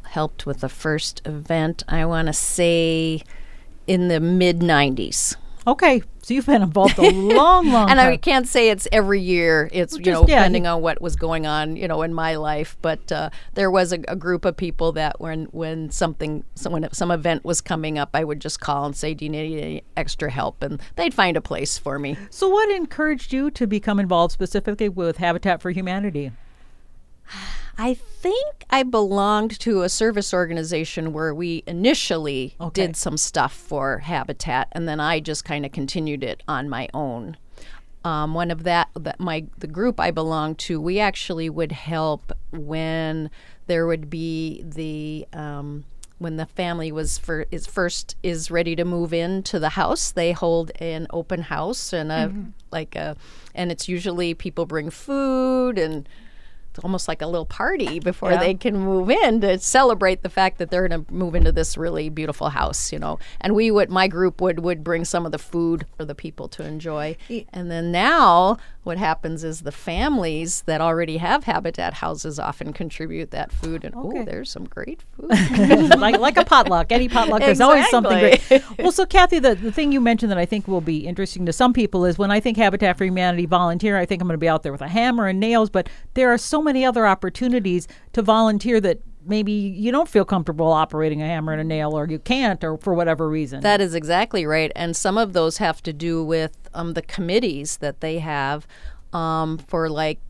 helped 0.05 0.47
with 0.47 0.61
the 0.61 0.69
first 0.69 1.20
event. 1.26 1.85
I 1.88 2.05
want 2.06 2.26
to 2.26 2.32
say 2.32 3.23
in 3.87 4.09
the 4.09 4.20
mid 4.20 4.61
90s. 4.61 5.37
Okay, 5.69 6.00
so 6.23 6.32
you've 6.32 6.47
been 6.47 6.62
involved 6.62 6.99
a 6.99 7.03
long, 7.11 7.69
long 7.70 7.91
And 7.91 7.99
time. 7.99 8.12
I 8.12 8.17
can't 8.17 8.49
say 8.49 8.70
it's 8.70 8.88
every 8.91 9.20
year. 9.20 9.69
It's 9.70 9.99
you 9.99 10.12
know 10.12 10.20
yeah, 10.26 10.37
depending 10.38 10.65
you- 10.65 10.70
on 10.70 10.81
what 10.81 11.03
was 11.03 11.15
going 11.15 11.47
on, 11.47 11.76
you 11.76 11.87
know, 11.87 12.00
in 12.00 12.15
my 12.15 12.37
life. 12.37 12.79
But 12.81 13.12
uh, 13.12 13.29
there 13.53 13.70
was 13.70 13.93
a, 13.93 13.99
a 14.09 14.17
group 14.17 14.47
of 14.47 14.56
people 14.56 14.93
that 14.93 15.20
when 15.20 15.44
when 15.53 15.91
something 15.91 16.43
so 16.55 16.70
when 16.70 16.91
some 16.94 17.11
event 17.11 17.44
was 17.44 17.61
coming 17.61 17.99
up, 17.99 18.09
I 18.15 18.25
would 18.25 18.41
just 18.41 18.61
call 18.61 18.87
and 18.87 18.97
say, 18.97 19.12
"Do 19.12 19.26
you 19.26 19.31
need 19.31 19.61
any 19.61 19.82
extra 19.94 20.31
help?" 20.31 20.62
And 20.62 20.81
they'd 20.97 21.12
find 21.12 21.37
a 21.37 21.43
place 21.43 21.76
for 21.76 21.99
me. 21.99 22.17
so, 22.31 22.49
what 22.49 22.71
encouraged 22.71 23.35
you 23.35 23.50
to 23.50 23.67
become 23.67 24.00
involved 24.00 24.32
specifically 24.32 24.88
with 24.88 25.19
Habitat 25.19 25.61
for 25.61 25.71
Humanity? 25.71 26.32
I 27.81 27.95
think 27.95 28.65
I 28.71 28.83
belonged 28.83 29.59
to 29.61 29.83
a 29.83 29.89
service 29.89 30.35
organization 30.35 31.13
where 31.13 31.33
we 31.33 31.63
initially 31.67 32.57
Okay. 32.61 32.87
did 32.87 32.97
some 32.97 33.17
stuff 33.17 33.53
for 33.53 33.99
Habitat, 33.99 34.69
and 34.73 34.89
then 34.89 34.99
I 34.99 35.21
just 35.21 35.45
kind 35.45 35.65
of 35.65 35.71
continued 35.71 36.25
it 36.25 36.43
on 36.49 36.69
my 36.69 36.89
own. 36.93 37.37
Um, 38.05 38.35
one 38.35 38.51
of 38.51 38.65
that, 38.65 38.89
that 38.95 39.21
my 39.21 39.45
the 39.59 39.67
group 39.69 40.01
I 40.01 40.11
belonged 40.11 40.59
to, 40.61 40.81
we 40.81 40.99
actually 40.99 41.49
would 41.49 41.73
help 41.73 42.33
when 42.51 43.31
there 43.69 43.87
would 43.87 44.11
be 44.11 44.63
the 44.65 45.27
um, 45.33 45.85
when 46.19 46.37
the 46.37 46.47
family 46.47 46.91
was 46.91 47.17
for 47.19 47.47
is 47.53 47.67
first 47.67 48.17
is 48.25 48.51
ready 48.51 48.75
to 48.75 48.85
move 48.85 49.13
into 49.13 49.61
the 49.61 49.71
house. 49.71 50.11
They 50.11 50.33
hold 50.33 50.73
an 50.81 51.07
open 51.11 51.43
house 51.43 51.93
and 51.93 52.11
a 52.11 52.35
like 52.73 52.97
a, 52.97 53.17
and 53.55 53.71
it's 53.71 53.89
usually 53.89 54.35
people 54.35 54.67
bring 54.67 54.91
food 54.91 55.79
and 55.79 56.09
almost 56.85 57.09
like 57.09 57.23
a 57.23 57.27
little 57.27 57.47
party 57.47 57.99
before 58.01 58.33
Yeah. 58.33 58.39
they 58.41 58.55
can 58.55 58.77
move 58.79 59.11
in 59.11 59.41
to 59.43 59.59
celebrate 59.59 60.23
the 60.23 60.29
fact 60.29 60.59
that 60.59 60.71
they're 60.71 60.87
going 60.89 61.05
to 61.05 61.13
move 61.13 61.35
into 61.35 61.53
this 61.53 61.77
really 61.77 62.09
beautiful 62.09 62.49
house, 62.51 62.93
you 62.93 62.99
know. 62.99 63.19
And 63.41 63.55
we 63.55 63.71
would, 63.71 63.91
my 63.91 64.09
group 64.09 64.41
would 64.41 64.61
would 64.61 64.83
bring 64.85 65.05
some 65.05 65.26
of 65.26 65.33
the 65.33 65.38
food 65.38 65.87
for 65.97 66.05
the 66.05 66.14
people 66.14 66.49
to 66.49 66.64
enjoy. 66.64 67.17
And 67.52 67.71
then 67.71 67.91
now, 67.93 68.59
what 68.88 68.99
happens 68.99 69.45
is 69.45 69.61
the 69.61 69.71
families 69.71 70.62
that 70.62 70.80
already 70.80 71.18
have 71.18 71.45
habitat 71.45 71.95
houses 71.95 72.38
often 72.40 72.73
contribute 72.73 73.30
that 73.30 73.52
food, 73.52 73.85
and 73.85 73.95
Okay. 73.95 74.21
oh, 74.21 74.25
there's 74.25 74.50
some 74.50 74.64
great 74.64 75.04
food. 75.12 75.28
like 75.99 76.18
like 76.18 76.37
a 76.37 76.45
potluck, 76.45 76.90
any 76.90 77.09
potluck. 77.09 77.40
There's 77.40 77.61
always 77.61 77.88
something 77.90 78.18
great. 78.18 78.42
Well, 78.78 78.90
so 78.92 79.04
Kathy, 79.04 79.38
the, 79.38 79.54
the 79.54 79.71
thing 79.71 79.92
you 79.92 80.00
mentioned 80.00 80.33
that 80.33 80.38
I 80.38 80.47
think 80.47 80.66
will 80.66 80.80
be 80.80 81.07
interesting 81.07 81.45
to 81.47 81.52
some 81.52 81.73
people 81.73 82.04
is 82.07 82.16
when 82.18 82.30
I 82.30 82.40
think 82.40 82.57
Habitat 82.57 82.97
for 82.97 83.04
Humanity 83.04 83.45
volunteer, 83.47 83.99
I 83.99 84.07
think 84.07 84.23
I'm 84.23 84.28
going 84.28 84.35
to 84.35 84.38
be 84.38 84.49
out 84.49 84.62
there 84.62 84.73
with 84.73 84.80
a 84.83 84.88
hammer 84.88 85.26
and 85.26 85.38
nails. 85.38 85.68
But 85.68 85.88
there 86.14 86.33
are 86.33 86.38
so 86.38 86.62
many 86.62 86.85
other 86.85 87.07
opportunities 87.07 87.87
to 88.14 88.23
volunteer 88.23 88.80
that 88.80 89.00
maybe 89.25 89.53
you 89.53 89.93
don't 89.93 90.09
feel 90.09 90.25
comfortable 90.25 90.73
operating 90.73 91.23
a 91.23 91.27
hammer 91.27 91.53
and 91.53 91.61
a 91.61 91.65
nail, 91.65 91.97
or 91.97 92.09
you 92.09 92.19
can't, 92.19 92.63
or 92.65 92.79
for 92.79 92.95
whatever 92.95 93.29
reason. 93.29 93.61
That 93.61 93.81
is 93.81 93.95
exactly 93.95 94.47
right. 94.47 94.73
And 94.75 94.97
some 94.97 95.19
of 95.19 95.33
those 95.33 95.59
have 95.59 95.83
to 95.83 95.93
do 95.93 96.25
with 96.25 96.57
um, 96.75 96.95
the 96.95 97.03
committees 97.03 97.79
that 97.79 98.01
they 98.01 98.19
have 98.19 98.67
um, 99.13 99.59
for 99.59 99.89
like 99.89 100.21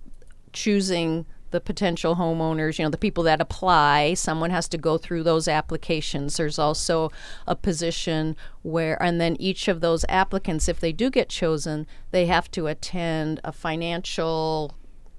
choosing 0.53 1.27
the 1.51 1.61
potential 1.61 2.17
homeowners, 2.17 2.79
you 2.79 2.85
know, 2.85 2.91
the 2.91 2.99
people 2.99 3.25
that 3.25 3.41
apply. 3.41 4.15
Someone 4.15 4.51
has 4.51 4.69
to 4.69 4.79
go 4.79 4.99
through 4.99 5.23
those 5.23 5.49
applications. 5.49 6.37
There's 6.37 6.59
also 6.59 7.11
a 7.47 7.57
position 7.57 8.37
where, 8.63 9.03
and 9.03 9.21
then 9.21 9.37
each 9.41 9.69
of 9.69 9.81
those 9.81 10.05
applicants, 10.09 10.69
if 10.69 10.79
they 10.81 10.93
do 10.93 11.11
get 11.11 11.29
chosen, 11.29 11.87
they 12.11 12.27
have 12.27 12.51
to 12.51 12.67
attend 12.67 13.41
a 13.45 13.53
financial 13.53 14.75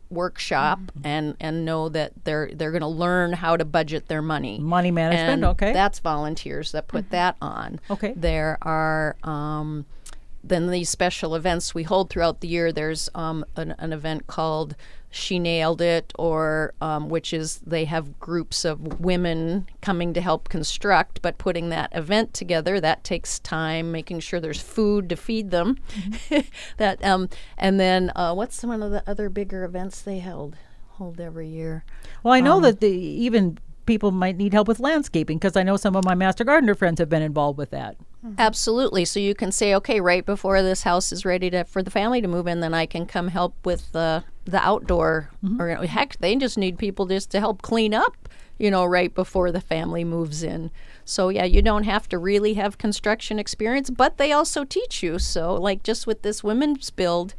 workshop 0.10 0.80
and 1.04 1.36
and 1.40 1.66
know 1.66 1.90
that 1.90 2.14
they're 2.24 2.50
they're 2.54 2.72
going 2.72 2.82
to 2.82 2.88
learn 2.88 3.34
how 3.34 3.56
to 3.56 3.66
budget 3.66 4.08
their 4.08 4.22
money. 4.22 4.60
Money 4.60 4.92
management, 4.92 5.30
and 5.30 5.46
okay. 5.46 5.74
that's 5.74 6.00
volunteers 6.00 6.72
that 6.72 6.88
put 6.88 7.10
that 7.12 7.36
on. 7.42 7.80
Okay. 7.90 8.14
there 8.16 8.58
are 8.62 9.16
um, 9.24 9.86
then 10.44 10.70
these 10.70 10.90
special 10.90 11.36
events 11.36 11.76
we 11.76 11.84
hold 11.84 12.10
throughout 12.10 12.42
the 12.42 12.48
year. 12.48 12.72
There's 12.72 13.10
um, 13.14 13.46
an, 13.56 13.76
an 13.78 13.94
event 13.94 14.28
called 14.28 14.76
she 15.10 15.40
nailed 15.40 15.82
it 15.82 16.14
or 16.20 16.74
um, 16.82 17.10
which 17.10 17.34
is 17.34 17.60
they 17.66 17.86
have 17.86 18.20
groups 18.20 18.64
of 18.64 19.00
women 19.00 19.68
coming 19.82 20.14
to 20.14 20.22
help 20.22 20.50
construct 20.50 21.22
but 21.22 21.38
putting 21.38 21.70
that 21.70 21.90
event 21.96 22.34
together 22.34 22.80
that 22.80 23.04
takes 23.04 23.40
time 23.40 23.92
making 23.92 24.20
sure 24.20 24.40
there's 24.40 24.62
food 24.62 25.10
to 25.10 25.16
feed 25.16 25.50
them 25.52 25.78
that 26.78 27.04
um, 27.04 27.28
and 27.58 27.80
then 27.80 28.12
uh, 28.16 28.34
what's 28.34 28.64
one 28.64 28.84
of 28.84 28.92
the 28.92 29.04
other 29.10 29.30
bigger 29.30 29.64
events 29.64 30.02
they 30.02 30.20
held 30.20 30.56
hold 31.00 31.20
every 31.20 31.48
year. 31.48 31.86
Well, 32.24 32.34
I 32.34 32.42
know 32.42 32.58
Um, 32.58 32.64
that 32.64 32.82
the, 32.82 32.90
even 32.90 33.58
people 33.90 34.12
might 34.12 34.38
need 34.38 34.54
help 34.54 34.68
with 34.68 34.80
landscaping 34.80 35.40
because 35.40 35.58
I 35.58 35.64
know 35.64 35.76
some 35.76 35.96
of 35.96 36.06
my 36.06 36.14
master 36.14 36.44
gardener 36.44 36.76
friends 36.76 37.00
have 37.00 37.10
been 37.10 37.24
involved 37.24 37.58
with 37.58 37.72
that. 37.72 37.98
Absolutely. 38.38 39.04
So 39.04 39.20
you 39.20 39.34
can 39.34 39.52
say, 39.52 39.74
okay, 39.74 40.00
right 40.00 40.24
before 40.24 40.62
this 40.62 40.84
house 40.84 41.12
is 41.12 41.26
ready 41.26 41.50
to 41.50 41.64
for 41.64 41.82
the 41.82 41.90
family 41.90 42.22
to 42.22 42.28
move 42.28 42.46
in, 42.46 42.60
then 42.60 42.76
I 42.76 42.86
can 42.86 43.08
come 43.08 43.30
help 43.30 43.56
with 43.66 43.92
the 43.92 44.24
the 44.46 44.60
outdoor. 44.60 45.32
Or 45.60 45.70
heck, 45.88 46.18
they 46.20 46.36
just 46.36 46.56
need 46.56 46.78
people 46.78 47.08
just 47.08 47.32
to 47.32 47.40
help 47.40 47.64
clean 47.64 47.96
up. 47.96 48.30
You 48.60 48.70
know, 48.70 48.86
right 48.86 49.16
before 49.16 49.52
the 49.52 49.62
family 49.62 50.04
moves 50.04 50.44
in. 50.44 50.70
So 51.04 51.30
yeah, 51.30 51.46
you 51.46 51.64
don't 51.64 51.86
have 51.86 52.08
to 52.10 52.20
really 52.20 52.54
have 52.56 52.78
construction 52.78 53.40
experience, 53.40 53.90
but 53.90 54.18
they 54.18 54.32
also 54.32 54.66
teach 54.66 55.02
you. 55.02 55.18
So 55.18 55.56
like 55.56 55.82
just 55.82 56.06
with 56.06 56.22
this 56.22 56.44
women's 56.44 56.92
build, 56.92 57.34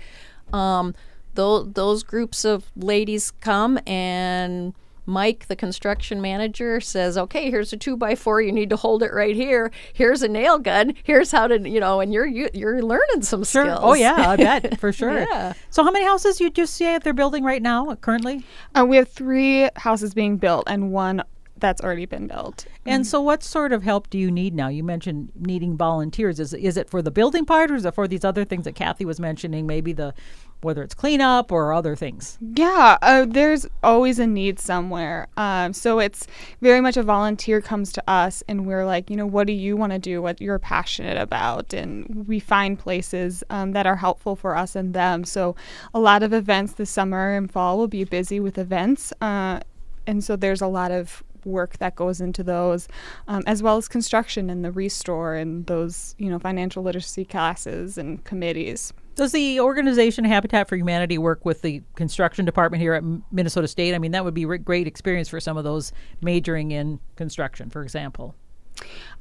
um, 0.52 0.97
those 1.35 1.73
those 1.75 2.02
groups 2.02 2.45
of 2.45 2.73
ladies 2.75 3.30
come 3.30 3.78
and 3.87 4.75
Mike, 5.11 5.47
the 5.49 5.57
construction 5.57 6.21
manager, 6.21 6.81
says, 6.81 7.19
"Okay, 7.19 7.50
here's 7.50 7.73
a 7.73 7.76
two 7.76 7.97
by 7.97 8.14
four. 8.14 8.40
You 8.40 8.52
need 8.52 8.71
to 8.71 8.76
hold 8.76 9.02
it 9.02 9.12
right 9.12 9.35
here. 9.35 9.71
Here's 9.93 10.23
a 10.23 10.29
nail 10.29 10.59
gun. 10.59 10.95
Here's 11.02 11.33
how 11.33 11.49
to, 11.49 11.69
you 11.69 11.81
know." 11.81 12.00
And 12.00 12.12
you're 12.12 12.26
you, 12.26 12.49
you're 12.55 12.83
learning 12.83 13.23
some 13.23 13.45
Sure. 13.45 13.64
skills. 13.64 13.81
Oh 13.83 13.95
yeah, 13.95 14.31
I 14.31 14.37
bet 14.37 14.79
for 14.81 14.93
sure. 14.93 15.21
Yeah. 15.21 15.52
So 15.71 15.83
how 15.85 15.90
many 15.90 16.05
houses 16.05 16.40
you 16.40 16.49
just 16.50 16.75
say 16.75 16.97
they're 16.99 17.12
building 17.12 17.45
right 17.45 17.61
now 17.62 17.95
currently? 17.97 18.45
Uh, 18.79 18.87
we 18.87 18.97
have 18.97 19.09
three 19.09 19.69
houses 19.76 20.14
being 20.14 20.37
built 20.37 20.64
and 20.69 20.93
one 20.93 21.23
that's 21.59 21.83
already 21.83 22.07
been 22.07 22.26
built. 22.26 22.64
And 22.87 23.07
so 23.07 23.21
what 23.21 23.43
sort 23.43 23.73
of 23.73 23.83
help 23.83 24.09
do 24.09 24.17
you 24.17 24.31
need 24.31 24.55
now? 24.55 24.69
You 24.69 24.83
mentioned 24.83 25.31
needing 25.38 25.76
volunteers. 25.76 26.40
Is 26.40 26.55
is 26.55 26.79
it 26.79 26.88
for 26.88 27.02
the 27.02 27.11
building 27.11 27.45
part 27.45 27.71
or 27.71 27.75
is 27.75 27.85
it 27.85 27.95
for 27.95 28.09
these 28.09 28.25
other 28.25 28.47
things 28.47 28.64
that 28.64 28.75
Kathy 28.75 29.05
was 29.05 29.21
mentioning, 29.21 29.67
maybe 29.67 29.93
the 29.93 30.14
whether 30.62 30.83
it's 30.83 30.95
cleanup 30.95 31.50
or 31.50 31.73
other 31.73 31.97
things? 31.97 32.38
Yeah, 32.40 32.99
uh, 33.02 33.26
there's 33.29 33.67
always 33.83 34.19
a 34.19 34.26
need 34.26 34.59
somewhere. 34.59 35.29
Um, 35.37 35.73
so 35.73 35.99
it's 35.99 36.26
very 36.61 36.81
much 36.81 36.97
a 36.97 37.02
volunteer 37.02 37.61
comes 37.61 37.93
to 37.93 38.02
us, 38.09 38.43
and 38.49 38.67
we're 38.67 38.85
like, 38.85 39.11
you 39.11 39.17
know, 39.17 39.26
what 39.26 39.47
do 39.47 39.52
you 39.52 39.76
want 39.76 39.93
to 39.93 39.99
do? 39.99 40.21
What 40.23 40.40
you're 40.40 40.59
passionate 40.59 41.17
about? 41.17 41.73
And 41.73 42.26
we 42.29 42.40
find 42.40 42.79
places 42.79 43.43
um, 43.50 43.73
that 43.73 43.87
are 43.87 43.97
helpful 43.97 44.37
for 44.37 44.57
us 44.57 44.76
and 44.76 44.95
them. 44.95 45.25
So 45.25 45.57
a 45.95 46.00
lot 46.00 46.23
of 46.23 46.33
events 46.33 46.75
this 46.75 46.90
summer 46.90 47.35
and 47.35 47.50
fall 47.50 47.79
will 47.79 47.88
be 47.88 48.05
busy 48.05 48.40
with 48.40 48.59
events, 48.59 49.12
uh, 49.21 49.61
and 50.07 50.25
so 50.25 50.37
there's 50.37 50.61
a 50.61 50.67
lot 50.67 50.90
of 50.90 51.23
work 51.45 51.79
that 51.79 51.95
goes 51.95 52.21
into 52.21 52.43
those, 52.43 52.88
um, 53.29 53.43
as 53.47 53.62
well 53.62 53.76
as 53.76 53.88
construction 53.88 54.50
and 54.50 54.64
the 54.64 54.71
restore 54.71 55.35
and 55.35 55.67
those, 55.67 56.14
you 56.19 56.29
know, 56.29 56.38
financial 56.38 56.83
literacy 56.83 57.25
classes 57.25 57.97
and 57.97 58.23
committees. 58.25 58.93
Does 59.21 59.33
the 59.33 59.61
organization 59.61 60.25
Habitat 60.25 60.67
for 60.67 60.77
Humanity 60.77 61.19
work 61.19 61.45
with 61.45 61.61
the 61.61 61.83
construction 61.95 62.47
department 62.47 62.81
here 62.81 62.95
at 62.95 63.05
Minnesota 63.31 63.69
State? 63.69 63.95
I 63.95 63.99
mean, 63.99 64.12
that 64.12 64.25
would 64.25 64.33
be 64.33 64.45
a 64.45 64.57
great 64.57 64.87
experience 64.87 65.29
for 65.29 65.39
some 65.41 65.59
of 65.59 65.65
those 65.65 65.93
majoring 66.23 66.71
in 66.71 67.00
construction, 67.17 67.69
for 67.69 67.83
example. 67.83 68.35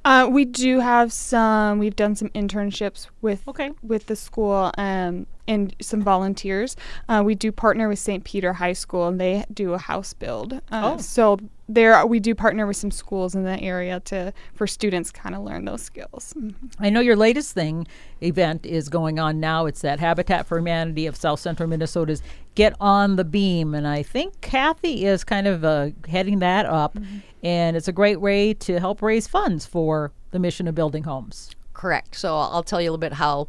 Uh, 0.05 0.29
we 0.31 0.45
do 0.45 0.79
have 0.79 1.11
some. 1.11 1.79
We've 1.79 1.97
done 1.97 2.15
some 2.15 2.29
internships 2.29 3.07
with 3.21 3.45
Okay. 3.45 3.71
with 3.83 4.05
the 4.05 4.15
school 4.15 4.71
um, 4.77 5.27
and 5.49 5.75
some 5.81 6.01
volunteers. 6.01 6.77
Uh, 7.09 7.21
we 7.25 7.35
do 7.35 7.51
partner 7.51 7.89
with 7.89 7.99
St. 7.99 8.23
Peter 8.23 8.53
High 8.53 8.71
School, 8.71 9.05
and 9.09 9.19
they 9.19 9.43
do 9.53 9.73
a 9.73 9.77
house 9.77 10.13
build. 10.13 10.53
Uh, 10.71 10.93
Oh. 10.95 10.97
so 10.99 11.39
there 11.69 12.05
we 12.05 12.19
do 12.19 12.33
partner 12.33 12.65
with 12.65 12.75
some 12.75 12.91
schools 12.91 13.35
in 13.35 13.43
the 13.43 13.61
area 13.61 13.99
to 14.01 14.33
for 14.55 14.65
students 14.65 15.11
kind 15.11 15.35
of 15.35 15.43
learn 15.43 15.65
those 15.65 15.83
skills. 15.83 16.33
I 16.79 16.89
know 16.89 16.99
your 16.99 17.15
latest 17.15 17.53
thing 17.53 17.87
event 18.21 18.65
is 18.65 18.89
going 18.89 19.19
on 19.19 19.39
now. 19.39 19.67
It's 19.67 19.81
that 19.81 19.99
Habitat 19.99 20.47
for 20.47 20.57
Humanity 20.57 21.05
of 21.05 21.15
South 21.15 21.39
Central 21.39 21.69
Minnesota's 21.69 22.21
Get 22.55 22.75
on 22.81 23.15
the 23.15 23.23
Beam, 23.23 23.75
and 23.75 23.87
I 23.87 24.03
think 24.03 24.41
Kathy 24.41 25.05
is 25.05 25.23
kind 25.23 25.47
of 25.47 25.63
uh, 25.63 25.89
heading 26.07 26.39
that 26.39 26.65
up, 26.65 26.97
and 27.43 27.77
it's 27.77 27.87
a 27.87 27.93
great 27.93 28.19
way 28.19 28.53
to 28.55 28.79
help 28.79 29.01
raise 29.01 29.27
funds 29.27 29.65
for 29.65 30.11
the 30.31 30.39
mission 30.39 30.67
of 30.67 30.75
building 30.75 31.03
homes. 31.03 31.51
Correct. 31.73 32.15
So 32.15 32.35
I'll 32.35 32.63
tell 32.63 32.81
you 32.81 32.89
a 32.89 32.91
little 32.91 32.97
bit 32.97 33.13
how 33.13 33.47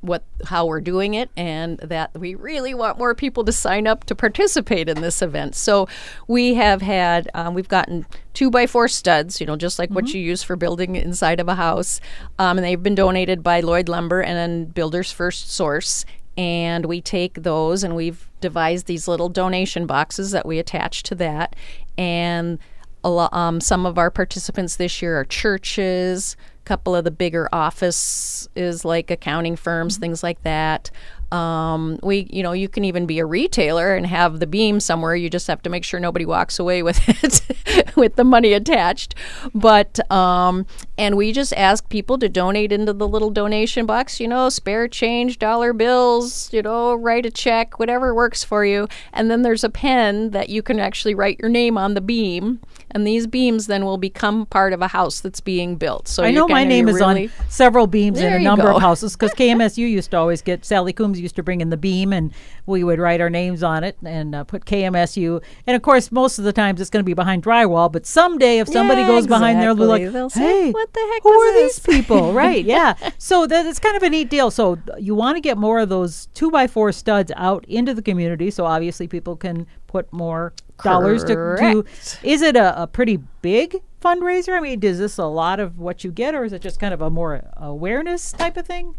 what 0.00 0.22
how 0.44 0.64
we're 0.66 0.80
doing 0.80 1.14
it 1.14 1.28
and 1.36 1.78
that 1.78 2.10
we 2.18 2.34
really 2.34 2.72
want 2.72 2.98
more 2.98 3.14
people 3.14 3.44
to 3.44 3.52
sign 3.52 3.86
up 3.86 4.04
to 4.04 4.14
participate 4.14 4.88
in 4.88 5.00
this 5.00 5.20
event. 5.22 5.54
So 5.54 5.88
we 6.28 6.54
have 6.54 6.82
had 6.82 7.28
um, 7.34 7.54
we've 7.54 7.68
gotten 7.68 8.06
two 8.34 8.50
by 8.50 8.66
four 8.66 8.88
studs, 8.88 9.40
you 9.40 9.46
know, 9.46 9.56
just 9.56 9.78
like 9.78 9.90
what 9.90 10.14
you 10.14 10.20
use 10.20 10.42
for 10.42 10.56
building 10.56 10.96
inside 10.96 11.40
of 11.40 11.48
a 11.48 11.56
house, 11.56 12.00
um, 12.38 12.58
and 12.58 12.64
they've 12.64 12.82
been 12.82 12.94
donated 12.94 13.42
by 13.42 13.60
Lloyd 13.60 13.88
Lumber 13.88 14.20
and 14.20 14.36
then 14.36 14.64
Builders 14.66 15.10
First 15.10 15.50
Source. 15.50 16.04
And 16.36 16.86
we 16.86 17.00
take 17.00 17.42
those 17.42 17.82
and 17.82 17.96
we've 17.96 18.30
devised 18.40 18.86
these 18.86 19.08
little 19.08 19.28
donation 19.28 19.86
boxes 19.86 20.30
that 20.30 20.46
we 20.46 20.60
attach 20.60 21.02
to 21.04 21.16
that. 21.16 21.56
And 21.96 22.60
um, 23.02 23.60
some 23.60 23.86
of 23.86 23.98
our 23.98 24.10
participants 24.10 24.76
this 24.76 25.02
year 25.02 25.18
are 25.18 25.24
churches, 25.24 26.36
couple 26.68 26.94
of 26.94 27.02
the 27.02 27.10
bigger 27.10 27.48
offices 27.50 28.84
like 28.84 29.10
accounting 29.10 29.56
firms, 29.56 29.96
things 29.96 30.22
like 30.22 30.42
that. 30.42 30.90
Um, 31.32 31.98
we, 32.02 32.26
you 32.30 32.42
know, 32.42 32.52
you 32.52 32.68
can 32.68 32.84
even 32.84 33.06
be 33.06 33.18
a 33.18 33.24
retailer 33.26 33.94
and 33.94 34.06
have 34.06 34.38
the 34.38 34.46
beam 34.46 34.78
somewhere. 34.78 35.16
You 35.16 35.30
just 35.30 35.46
have 35.46 35.62
to 35.62 35.70
make 35.70 35.82
sure 35.82 35.98
nobody 35.98 36.26
walks 36.26 36.58
away 36.58 36.82
with 36.82 37.00
it, 37.24 37.96
with 37.96 38.16
the 38.16 38.24
money 38.24 38.52
attached. 38.52 39.14
But 39.54 39.98
um, 40.12 40.66
and 40.98 41.16
we 41.16 41.32
just 41.32 41.54
ask 41.54 41.88
people 41.88 42.18
to 42.18 42.28
donate 42.28 42.70
into 42.70 42.92
the 42.92 43.08
little 43.08 43.30
donation 43.30 43.86
box. 43.86 44.20
You 44.20 44.28
know, 44.28 44.50
spare 44.50 44.88
change, 44.88 45.38
dollar 45.38 45.72
bills. 45.72 46.52
You 46.52 46.62
know, 46.62 46.94
write 46.94 47.24
a 47.24 47.30
check, 47.30 47.78
whatever 47.78 48.14
works 48.14 48.44
for 48.44 48.64
you. 48.64 48.88
And 49.14 49.30
then 49.30 49.40
there's 49.40 49.64
a 49.64 49.70
pen 49.70 50.30
that 50.30 50.50
you 50.50 50.62
can 50.62 50.78
actually 50.78 51.14
write 51.14 51.40
your 51.40 51.50
name 51.50 51.78
on 51.78 51.94
the 51.94 52.02
beam. 52.02 52.60
And 52.90 53.06
these 53.06 53.26
beams 53.26 53.66
then 53.66 53.84
will 53.84 53.98
become 53.98 54.46
part 54.46 54.72
of 54.72 54.80
a 54.80 54.88
house 54.88 55.20
that's 55.20 55.40
being 55.40 55.76
built. 55.76 56.08
So 56.08 56.22
I 56.22 56.30
know 56.30 56.48
my 56.48 56.64
name 56.64 56.88
is 56.88 56.96
really- 56.96 57.26
on 57.26 57.32
several 57.48 57.86
beams 57.86 58.18
in 58.18 58.32
a 58.32 58.38
number 58.38 58.64
go. 58.64 58.76
of 58.76 58.82
houses 58.82 59.14
because 59.14 59.32
KMSU 59.36 59.78
used 59.88 60.10
to 60.12 60.16
always 60.16 60.40
get 60.42 60.64
Sally 60.64 60.92
Coombs 60.92 61.20
used 61.20 61.36
to 61.36 61.42
bring 61.42 61.60
in 61.60 61.70
the 61.70 61.76
beam 61.76 62.12
and 62.12 62.32
we 62.68 62.84
would 62.84 62.98
write 62.98 63.20
our 63.20 63.30
names 63.30 63.62
on 63.62 63.82
it 63.82 63.96
and 64.04 64.34
uh, 64.34 64.44
put 64.44 64.64
KMSU. 64.64 65.42
And 65.66 65.74
of 65.74 65.82
course, 65.82 66.12
most 66.12 66.38
of 66.38 66.44
the 66.44 66.52
times 66.52 66.80
it's 66.80 66.90
going 66.90 67.02
to 67.02 67.06
be 67.06 67.14
behind 67.14 67.42
drywall. 67.42 67.90
But 67.90 68.06
someday, 68.06 68.58
if 68.58 68.68
somebody 68.68 69.00
Yeah, 69.00 69.08
goes 69.08 69.26
behind 69.26 69.58
there, 69.58 69.74
they'll 69.74 69.84
be 69.98 70.04
like, 70.04 70.12
They'll 70.12 70.30
say, 70.30 70.40
"Hey, 70.40 70.70
"What 70.70 70.92
the 70.92 71.00
heck 71.12 71.22
Who 71.22 71.30
are 71.30 71.62
these 71.62 71.78
people?" 71.80 72.32
right? 72.44 72.64
Yeah. 72.64 72.94
So 73.18 73.46
that 73.46 73.66
it's 73.66 73.78
kind 73.78 73.96
of 73.96 74.02
a 74.02 74.10
neat 74.10 74.28
deal. 74.30 74.50
So 74.50 74.78
you 74.98 75.14
want 75.14 75.36
to 75.36 75.40
get 75.40 75.58
more 75.58 75.80
of 75.80 75.88
those 75.88 76.26
two 76.34 76.50
by 76.50 76.66
four 76.66 76.92
studs 76.92 77.32
out 77.36 77.64
into 77.66 77.94
the 77.94 78.02
community, 78.02 78.50
so 78.50 78.64
obviously 78.66 79.08
people 79.08 79.34
can 79.36 79.66
put 79.86 80.12
more 80.12 80.52
dollars 80.84 81.22
to, 81.22 81.28
to 81.28 81.34
Correct. 81.34 82.20
is 82.22 82.42
it 82.42 82.54
a, 82.54 82.82
a 82.82 82.86
pretty 82.86 83.16
big 83.42 83.82
fundraiser? 84.00 84.56
I 84.56 84.60
mean, 84.60 84.80
is 84.82 84.98
this 84.98 85.18
a 85.18 85.24
lot 85.24 85.58
of 85.58 85.78
what 85.78 86.04
you 86.04 86.12
get, 86.12 86.34
or 86.34 86.44
is 86.44 86.52
it 86.52 86.62
just 86.62 86.78
kind 86.78 86.94
of 86.94 87.00
a 87.00 87.10
more 87.10 87.42
awareness 87.56 88.32
type 88.32 88.56
of 88.56 88.66
thing? 88.66 88.94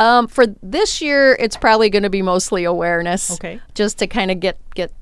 Um, 0.00 0.28
for 0.28 0.46
this 0.62 1.02
year, 1.02 1.36
it's 1.38 1.58
probably 1.58 1.90
going 1.90 2.04
to 2.04 2.10
be 2.10 2.22
mostly 2.22 2.64
awareness. 2.64 3.30
Okay. 3.32 3.60
Just 3.74 3.98
to 3.98 4.06
kind 4.06 4.30
of 4.30 4.40
get 4.40 4.58
get 4.74 4.92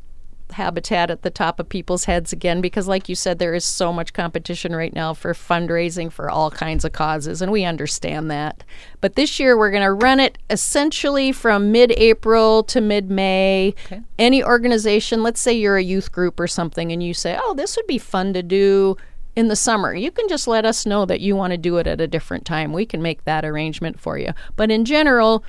habitat 0.50 1.10
at 1.10 1.22
the 1.22 1.30
top 1.30 1.60
of 1.60 1.68
people's 1.68 2.04
heads 2.04 2.32
again, 2.32 2.60
because 2.60 2.88
like 2.88 3.08
you 3.08 3.14
said, 3.14 3.38
there 3.38 3.54
is 3.54 3.64
so 3.64 3.92
much 3.92 4.12
competition 4.12 4.74
right 4.74 4.92
now 4.92 5.14
for 5.14 5.34
fundraising 5.34 6.10
for 6.10 6.28
all 6.28 6.50
kinds 6.50 6.84
of 6.84 6.92
causes, 6.92 7.40
and 7.40 7.52
we 7.52 7.64
understand 7.64 8.28
that. 8.30 8.64
But 9.00 9.14
this 9.14 9.38
year, 9.38 9.56
we're 9.56 9.70
going 9.70 9.84
to 9.84 9.92
run 9.92 10.18
it 10.18 10.36
essentially 10.50 11.30
from 11.30 11.70
mid-April 11.70 12.64
to 12.64 12.80
mid-May. 12.80 13.74
Okay. 13.86 14.00
Any 14.18 14.42
organization, 14.42 15.22
let's 15.22 15.40
say 15.40 15.52
you're 15.52 15.76
a 15.76 15.82
youth 15.82 16.10
group 16.10 16.40
or 16.40 16.48
something, 16.48 16.90
and 16.90 17.04
you 17.04 17.14
say, 17.14 17.38
"Oh, 17.40 17.54
this 17.54 17.76
would 17.76 17.86
be 17.86 17.98
fun 17.98 18.32
to 18.32 18.42
do." 18.42 18.96
In 19.38 19.47
the 19.47 19.54
summer. 19.54 19.95
You 19.95 20.11
can 20.11 20.28
just 20.28 20.49
let 20.49 20.66
us 20.66 20.85
know 20.85 21.04
that 21.04 21.21
you 21.21 21.37
want 21.37 21.52
to 21.52 21.57
do 21.57 21.76
it 21.76 21.87
at 21.87 22.00
a 22.00 22.09
different 22.09 22.45
time. 22.45 22.73
We 22.73 22.85
can 22.85 23.00
make 23.00 23.25
that 23.25 23.45
arrangement 23.45 24.00
for 24.00 24.18
you. 24.18 24.33
But 24.57 24.68
in 24.73 24.85
general, 24.85 25.45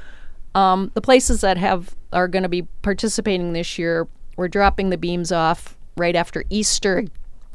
um, 0.54 0.92
the 0.94 1.02
places 1.02 1.42
that 1.42 1.58
have 1.58 1.96
are 2.14 2.28
going 2.28 2.44
to 2.44 2.50
be 2.50 2.68
participating 2.84 3.54
this 3.54 3.80
year, 3.80 4.08
we're 4.38 4.48
dropping 4.48 4.92
the 4.92 4.98
beams 4.98 5.32
off 5.32 5.76
right 5.98 6.16
after 6.16 6.44
Easter, 6.52 7.06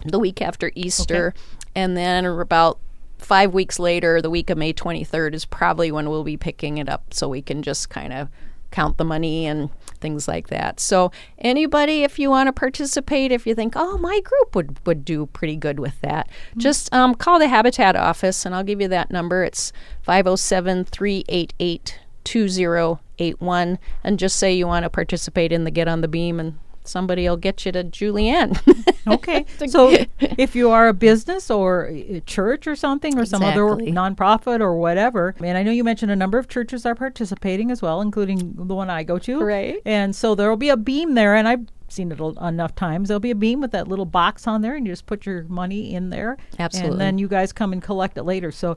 the 0.04 0.18
week 0.18 0.42
after 0.42 0.72
Easter, 0.74 1.34
and 1.76 1.96
then 1.96 2.24
about 2.24 2.80
five 3.18 3.54
weeks 3.54 3.78
later, 3.78 4.20
the 4.20 4.28
week 4.28 4.50
of 4.50 4.58
May 4.58 4.72
23rd 4.72 5.34
is 5.34 5.44
probably 5.44 5.92
when 5.92 6.10
we'll 6.10 6.24
be 6.24 6.36
picking 6.36 6.78
it 6.78 6.88
up, 6.88 7.14
so 7.14 7.28
we 7.28 7.42
can 7.42 7.62
just 7.62 7.90
kind 7.90 8.12
of 8.12 8.28
count 8.72 8.96
the 8.96 9.04
money 9.04 9.46
and 9.46 9.70
things 10.04 10.28
like 10.28 10.48
that. 10.48 10.78
So 10.80 11.10
anybody, 11.38 12.02
if 12.02 12.18
you 12.18 12.28
want 12.28 12.48
to 12.48 12.52
participate, 12.52 13.32
if 13.32 13.46
you 13.46 13.54
think, 13.54 13.72
oh, 13.74 13.96
my 13.96 14.20
group 14.20 14.54
would 14.54 14.78
would 14.86 15.02
do 15.02 15.24
pretty 15.24 15.56
good 15.56 15.80
with 15.80 15.98
that, 16.02 16.28
just 16.58 16.92
um, 16.92 17.14
call 17.14 17.38
the 17.38 17.48
Habitat 17.48 17.96
office, 17.96 18.44
and 18.44 18.54
I'll 18.54 18.62
give 18.62 18.82
you 18.82 18.88
that 18.88 19.10
number. 19.10 19.42
It's 19.44 19.72
507 20.02 20.84
388 20.84 22.00
2081, 22.24 23.78
and 24.02 24.18
just 24.18 24.36
say 24.36 24.52
you 24.52 24.66
want 24.66 24.82
to 24.82 24.90
participate 24.90 25.52
in 25.52 25.64
the 25.64 25.70
Get 25.70 25.88
on 25.88 26.02
the 26.02 26.08
Beam, 26.08 26.38
and 26.38 26.58
somebody 26.84 27.28
will 27.28 27.36
get 27.36 27.64
you 27.66 27.72
to 27.72 27.84
Julianne. 27.84 28.58
Okay. 29.06 29.44
so 29.68 29.96
if 30.20 30.54
you 30.54 30.70
are 30.70 30.88
a 30.88 30.94
business 30.94 31.50
or 31.50 31.86
a 31.86 32.20
church 32.20 32.66
or 32.66 32.76
something 32.76 33.18
or 33.18 33.24
some 33.24 33.42
other 33.42 33.60
nonprofit 33.60 34.60
or 34.60 34.76
whatever, 34.76 35.34
and 35.42 35.58
I 35.58 35.62
know 35.62 35.70
you 35.70 35.84
mentioned 35.84 36.10
a 36.12 36.16
number 36.16 36.38
of 36.38 36.48
churches 36.48 36.86
are 36.86 36.94
participating 36.94 37.70
as 37.70 37.82
well, 37.82 38.00
including 38.00 38.54
the 38.56 38.74
one 38.74 38.90
I 38.90 39.02
go 39.02 39.18
to. 39.20 39.40
Right. 39.40 39.80
And 39.84 40.14
so 40.14 40.34
there 40.34 40.48
will 40.48 40.56
be 40.56 40.70
a 40.70 40.76
beam 40.76 41.14
there. 41.14 41.34
And 41.34 41.46
I've 41.48 41.66
seen 41.88 42.10
it 42.12 42.20
l- 42.20 42.38
enough 42.46 42.74
times. 42.74 43.08
There'll 43.08 43.20
be 43.20 43.30
a 43.30 43.36
beam 43.36 43.60
with 43.60 43.72
that 43.72 43.88
little 43.88 44.06
box 44.06 44.46
on 44.46 44.62
there, 44.62 44.74
and 44.74 44.86
you 44.86 44.92
just 44.92 45.06
put 45.06 45.26
your 45.26 45.44
money 45.44 45.94
in 45.94 46.10
there. 46.10 46.36
Absolutely. 46.58 46.92
And 46.92 47.00
then 47.00 47.18
you 47.18 47.28
guys 47.28 47.52
come 47.52 47.72
and 47.72 47.82
collect 47.82 48.16
it 48.16 48.22
later. 48.22 48.50
So 48.50 48.76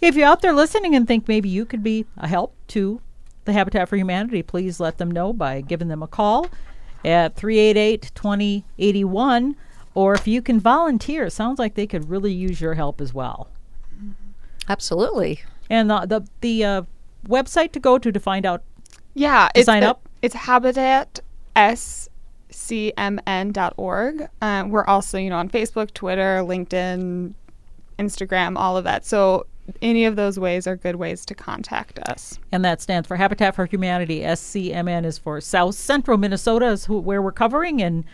if 0.00 0.14
you're 0.14 0.28
out 0.28 0.42
there 0.42 0.52
listening 0.52 0.94
and 0.94 1.06
think 1.06 1.28
maybe 1.28 1.48
you 1.48 1.64
could 1.64 1.82
be 1.82 2.06
a 2.16 2.28
help 2.28 2.54
to 2.68 3.00
the 3.44 3.52
Habitat 3.52 3.88
for 3.88 3.96
Humanity, 3.96 4.42
please 4.42 4.80
let 4.80 4.98
them 4.98 5.10
know 5.10 5.32
by 5.32 5.60
giving 5.60 5.88
them 5.88 6.02
a 6.02 6.06
call 6.06 6.46
at 7.04 7.36
388 7.36 8.10
2081. 8.14 9.56
Or 9.94 10.14
if 10.14 10.28
you 10.28 10.42
can 10.42 10.60
volunteer, 10.60 11.24
it 11.24 11.32
sounds 11.32 11.58
like 11.58 11.74
they 11.74 11.86
could 11.86 12.08
really 12.08 12.32
use 12.32 12.60
your 12.60 12.74
help 12.74 13.00
as 13.00 13.12
well. 13.12 13.48
Absolutely. 14.68 15.40
And 15.70 15.90
the 15.90 16.06
the, 16.06 16.20
the 16.40 16.64
uh, 16.64 16.82
website 17.26 17.72
to 17.72 17.80
go 17.80 17.98
to 17.98 18.12
to 18.12 18.20
find 18.20 18.46
out. 18.46 18.62
Yeah, 19.14 19.48
it's 19.54 19.66
sign 19.66 19.80
the- 19.82 19.90
up? 19.90 20.08
It's 20.22 20.34
Habitat 20.34 21.20
scmn.org. 22.50 24.28
Um, 24.42 24.70
we're 24.70 24.84
also, 24.84 25.18
you 25.18 25.30
know, 25.30 25.38
on 25.38 25.48
Facebook, 25.48 25.92
Twitter, 25.94 26.42
LinkedIn, 26.42 27.34
Instagram, 27.98 28.56
all 28.56 28.76
of 28.76 28.84
that. 28.84 29.04
So 29.04 29.46
any 29.82 30.04
of 30.04 30.16
those 30.16 30.38
ways 30.38 30.66
are 30.66 30.76
good 30.76 30.96
ways 30.96 31.24
to 31.26 31.34
contact 31.34 31.98
us. 32.00 32.38
And 32.52 32.64
that 32.64 32.80
stands 32.80 33.06
for 33.08 33.16
Habitat 33.16 33.54
for 33.54 33.66
Humanity. 33.66 34.20
SCMN 34.20 35.04
is 35.04 35.18
for 35.18 35.40
South 35.40 35.74
Central 35.74 36.18
Minnesota, 36.18 36.66
is 36.66 36.84
who, 36.86 36.98
where 36.98 37.20
we're 37.22 37.32
covering. 37.32 37.82
And 37.82 38.04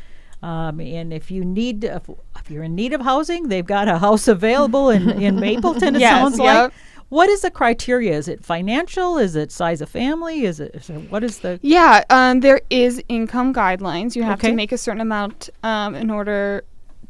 um, 0.43 0.79
and 0.81 1.11
if 1.13 1.31
you 1.31 1.43
need, 1.43 1.85
if, 1.85 2.03
if 2.39 2.51
you're 2.51 2.65
in 2.65 2.75
need 2.75 2.93
of 2.93 3.01
housing, 3.01 3.49
they've 3.49 3.65
got 3.65 3.89
a 3.89 3.97
house 3.99 4.29
available 4.29 4.91
in, 4.91 5.09
in 5.11 5.41
Mapleton. 5.41 5.95
It 5.97 6.01
Yes, 6.01 6.13
sounds 6.13 6.39
yep. 6.39 6.65
like. 6.65 6.73
What 7.09 7.29
is 7.31 7.43
the 7.43 7.51
criteria? 7.51 8.15
Is 8.17 8.29
it 8.29 8.45
financial? 8.45 9.17
Is 9.19 9.37
it 9.37 9.53
size 9.53 9.81
of 9.81 9.89
family? 9.89 10.45
Is 10.45 10.59
it, 10.61 10.75
is 10.75 10.91
it 10.91 11.11
what 11.11 11.23
is 11.25 11.39
the? 11.39 11.61
Yeah, 11.63 12.03
um, 12.11 12.41
there 12.41 12.61
is 12.71 13.03
income 13.09 13.55
guidelines. 13.55 14.17
You 14.17 14.23
have 14.25 14.39
Okay. 14.39 14.51
to 14.51 14.55
make 14.55 14.73
a 14.73 14.79
certain 14.79 15.01
amount 15.01 15.49
um, 15.63 15.95
in 15.95 16.11
order 16.11 16.65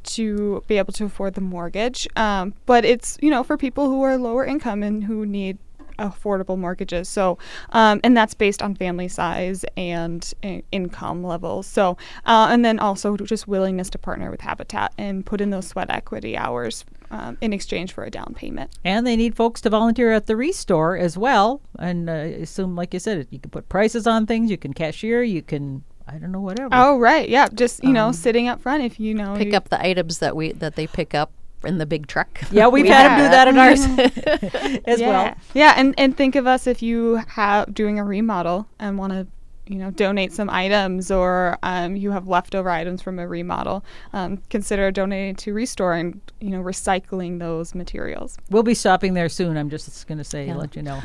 to 0.05 0.63
be 0.67 0.79
able 0.79 0.93
to 0.95 1.05
afford 1.07 1.35
the 1.35 1.41
mortgage. 1.41 2.07
Um, 2.17 2.55
but 2.67 2.85
it's 2.85 3.19
you 3.21 3.31
know 3.31 3.43
for 3.43 3.57
people 3.57 3.87
who 3.87 4.03
are 4.03 4.17
lower 4.17 4.45
income 4.45 4.83
and 4.83 5.05
who 5.05 5.27
need 5.27 5.59
affordable 5.99 6.59
mortgages. 6.59 7.09
So 7.09 7.39
um, 7.71 8.01
and 8.03 8.17
that's 8.17 8.35
based 8.35 8.63
on 8.63 8.75
family 8.75 9.09
size 9.09 9.65
and 9.77 10.33
uh, 10.43 10.59
income 10.73 11.23
levels. 11.23 11.67
So 11.67 11.97
uh, 12.27 12.49
and 12.51 12.65
then 12.65 12.79
also 12.79 13.17
just 13.17 13.49
willingness 13.49 13.91
to 13.91 13.99
partner 13.99 14.31
with 14.31 14.41
Habitat 14.41 14.93
and 14.99 15.25
put 15.25 15.41
in 15.41 15.51
those 15.51 15.69
sweat 15.69 15.91
equity 15.91 16.37
hours 16.37 16.85
um, 17.11 17.39
in 17.41 17.53
exchange 17.53 17.93
for 17.93 18.05
a 18.05 18.11
down 18.11 18.35
payment. 18.35 18.73
And 18.85 19.07
they 19.07 19.17
need 19.17 19.37
folks 19.37 19.61
to 19.63 19.71
volunteer 19.71 20.13
at 20.13 20.27
the 20.27 20.37
restore 20.37 20.97
as 20.97 21.17
well. 21.17 21.61
And 21.79 22.11
uh, 22.11 22.13
assume, 22.13 22.75
like 22.75 22.93
you 22.93 23.01
said, 23.01 23.29
you 23.31 23.39
can 23.39 23.51
put 23.51 23.69
prices 23.69 24.07
on 24.07 24.27
things. 24.27 24.51
You 24.51 24.59
can 24.59 24.73
cashier. 24.73 25.23
You 25.23 25.43
can 25.43 25.85
I 26.07 26.19
don't 26.19 26.33
know 26.33 26.41
whatever. 26.41 26.69
Oh 26.73 26.99
right, 26.99 27.29
yeah, 27.29 27.49
just 27.55 27.83
you 27.83 27.93
know 27.93 28.13
sitting 28.13 28.47
up 28.49 28.61
front 28.61 28.83
if 28.83 29.01
you 29.01 29.15
know 29.15 29.35
Pick 29.37 29.49
you- 29.53 29.57
up 29.57 29.69
the 29.71 29.81
items 29.85 30.19
that 30.19 30.37
we 30.37 30.53
that 30.53 30.77
they 30.77 30.87
pick 30.87 31.15
up 31.15 31.33
in 31.65 31.79
the 31.79 31.87
big 31.87 32.07
truck. 32.07 32.41
Yeah, 32.51 32.67
we've 32.75 32.83
We 32.83 32.89
had 32.91 33.09
them 33.09 33.25
do 33.25 33.31
that 33.31 33.49
in 33.49 33.59
ours 33.59 34.81
as 34.87 35.01
yeah. 35.01 35.09
well. 35.09 35.35
Yeah, 35.55 35.75
and 35.77 35.95
and 35.99 36.15
think 36.17 36.37
of 36.37 36.47
us 36.47 36.67
if 36.67 36.83
you 36.83 37.17
have 37.29 37.73
doing 37.73 37.99
a 37.99 38.05
remodel 38.05 38.67
and 38.79 38.99
want 38.99 39.15
to, 39.15 39.27
you 39.67 39.77
know, 39.79 39.91
donate 39.91 40.31
some 40.35 40.51
items 40.51 41.11
or 41.11 41.59
um, 41.63 41.97
you 41.97 42.11
have 42.11 42.29
leftover 42.29 42.69
items 42.69 43.01
from 43.01 43.19
a 43.19 43.27
remodel. 43.27 43.83
Um, 44.13 44.43
consider 44.51 44.91
donating 44.91 45.37
to 45.37 45.55
Restore 45.55 45.95
and 45.95 46.21
you 46.39 46.51
know 46.51 46.63
recycling 46.63 47.39
those 47.39 47.75
materials. 47.75 48.37
We'll 48.51 48.63
be 48.63 48.75
stopping 48.75 49.15
there 49.15 49.31
soon. 49.31 49.57
I'm 49.57 49.71
just 49.71 50.07
going 50.07 50.19
to 50.19 50.25
say, 50.25 50.53
let 50.53 50.77
you 50.77 50.83
know. 50.83 51.01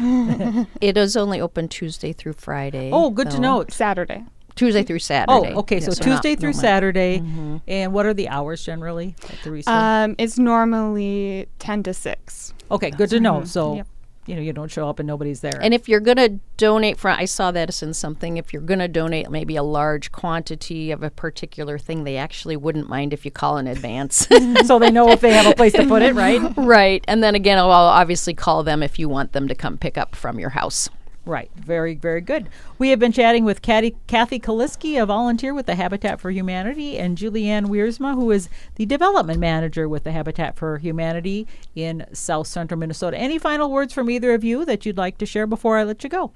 It 0.81 0.97
is 0.97 1.15
only 1.15 1.39
open 1.39 1.69
Tuesday 1.69 2.11
through 2.11 2.33
Friday. 2.33 2.89
Oh, 2.91 3.11
good 3.11 3.29
to 3.31 3.37
though. 3.37 3.41
know. 3.61 3.65
Saturday. 3.69 4.25
Tuesday 4.59 4.83
through 4.83 4.99
Saturday. 4.99 5.31
Oh, 5.33 5.41
Saturday. 5.43 5.59
okay. 5.59 5.79
So 5.79 5.91
Yes, 5.91 5.99
not- 5.99 6.05
Tuesday 6.05 6.35
through 6.35 6.49
no 6.51 6.55
Mon- 6.57 6.61
Saturday. 6.61 7.23
And 7.67 7.93
what 7.93 8.05
are 8.05 8.13
the 8.13 8.27
hours 8.29 8.63
generally 8.63 9.15
at 9.23 9.35
the 9.43 9.51
restore? 9.51 9.73
Um, 9.75 10.15
it's 10.17 10.37
normally 10.37 11.47
ten 11.59 11.83
to 11.83 11.93
six. 11.93 12.53
okay, 12.71 12.91
good 12.91 13.09
to 13.09 13.19
know. 13.19 13.43
So, 13.45 13.75
Yep. 13.75 13.87
you 14.27 14.35
know, 14.35 14.41
you 14.41 14.53
don't 14.53 14.69
show 14.69 14.87
up 14.87 14.99
and 14.99 15.07
nobody's 15.07 15.41
there. 15.41 15.57
And 15.61 15.73
if 15.73 15.89
you're 15.89 15.99
going 16.01 16.17
to 16.17 16.39
donate 16.57 16.97
from, 16.99 17.17
I 17.17 17.25
saw 17.25 17.49
that 17.51 17.69
as 17.69 17.81
in 17.81 17.93
something, 17.95 18.37
if 18.37 18.53
you're 18.53 18.61
going 18.61 18.79
to 18.79 18.87
donate 18.87 19.31
maybe 19.31 19.55
a 19.55 19.63
large 19.63 20.11
quantity 20.11 20.91
of 20.91 21.01
a 21.01 21.09
particular 21.09 21.79
thing, 21.79 22.03
they 22.03 22.17
actually 22.17 22.55
wouldn't 22.57 22.87
mind 22.89 23.11
if 23.13 23.25
you 23.25 23.31
call 23.31 23.57
in 23.57 23.65
advance. 23.65 24.27
so 24.65 24.77
they 24.77 24.91
know 24.91 25.09
if 25.09 25.21
they 25.21 25.33
have 25.33 25.47
a 25.47 25.55
place 25.55 25.73
to 25.73 25.85
put 25.87 26.01
it, 26.03 26.13
right? 26.13 26.41
right. 26.57 27.03
And 27.07 27.23
then 27.23 27.33
again, 27.33 27.57
I'll 27.57 27.71
obviously 27.71 28.33
call 28.35 28.61
them 28.63 28.83
if 28.83 28.99
you 28.99 29.09
want 29.09 29.31
them 29.31 29.47
to 29.47 29.55
come 29.55 29.77
pick 29.79 29.97
up 29.97 30.15
from 30.15 30.37
your 30.39 30.49
house. 30.51 30.89
Right. 31.29 31.51
Very, 31.55 31.93
very 31.93 32.21
good. 32.21 32.49
We 32.79 32.89
have 32.89 32.97
been 32.97 33.11
chatting 33.11 33.45
with 33.45 33.61
Kathy, 33.61 33.95
Kathy 34.07 34.39
Kaliski, 34.39 34.99
a 34.99 35.05
volunteer 35.05 35.53
with 35.53 35.67
the 35.67 35.75
Habitat 35.75 36.19
for 36.19 36.31
Humanity, 36.31 36.97
and 36.97 37.15
Julianne 37.15 37.67
Wiersma, 37.67 38.15
who 38.15 38.31
is 38.31 38.49
the 38.75 38.87
development 38.87 39.39
manager 39.39 39.87
with 39.87 40.05
the 40.05 40.11
Habitat 40.11 40.55
for 40.55 40.79
Humanity 40.79 41.45
in 41.75 42.03
South 42.13 42.47
Central 42.47 42.79
Minnesota. 42.79 43.15
Any 43.15 43.37
final 43.37 43.69
words 43.69 43.93
from 43.93 44.09
either 44.09 44.33
of 44.33 44.43
you 44.43 44.65
that 44.65 44.87
you'd 44.87 44.97
like 44.97 45.19
to 45.19 45.25
share 45.27 45.45
before 45.45 45.77
I 45.77 45.83
let 45.83 46.03
you 46.03 46.09
go? 46.09 46.31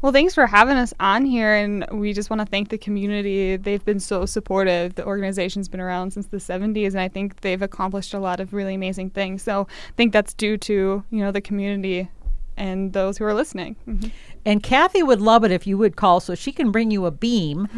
Well, 0.00 0.12
thanks 0.12 0.32
for 0.32 0.46
having 0.46 0.76
us 0.76 0.94
on 1.00 1.24
here, 1.24 1.52
and 1.52 1.84
we 1.90 2.12
just 2.12 2.30
want 2.30 2.38
to 2.38 2.46
thank 2.46 2.68
the 2.68 2.78
community. 2.78 3.56
They've 3.56 3.84
been 3.84 3.98
so 3.98 4.26
supportive. 4.26 4.94
The 4.94 5.04
organization's 5.04 5.68
been 5.68 5.80
around 5.80 6.12
since 6.12 6.26
the 6.26 6.36
70s, 6.36 6.88
and 6.92 7.00
I 7.00 7.08
think 7.08 7.40
they've 7.40 7.60
accomplished 7.60 8.14
a 8.14 8.20
lot 8.20 8.38
of 8.38 8.54
really 8.54 8.74
amazing 8.74 9.10
things. 9.10 9.42
So 9.42 9.66
I 9.88 9.92
think 9.96 10.12
that's 10.12 10.34
due 10.34 10.56
to 10.58 11.02
you 11.10 11.18
know 11.18 11.32
the 11.32 11.40
community 11.40 12.08
and 12.56 12.92
those 12.94 13.18
who 13.18 13.24
are 13.24 13.34
listening. 13.34 13.76
Mhm. 13.86 14.10
And 14.46 14.62
Kathy 14.62 15.02
would 15.02 15.20
love 15.20 15.44
it 15.44 15.50
if 15.50 15.66
you 15.66 15.76
would 15.76 15.96
call 15.96 16.20
so 16.20 16.36
she 16.36 16.52
can 16.52 16.70
bring 16.70 16.92
you 16.92 17.04
a 17.04 17.10
beam. 17.10 17.68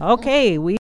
Okay, 0.00 0.58
we 0.58 0.70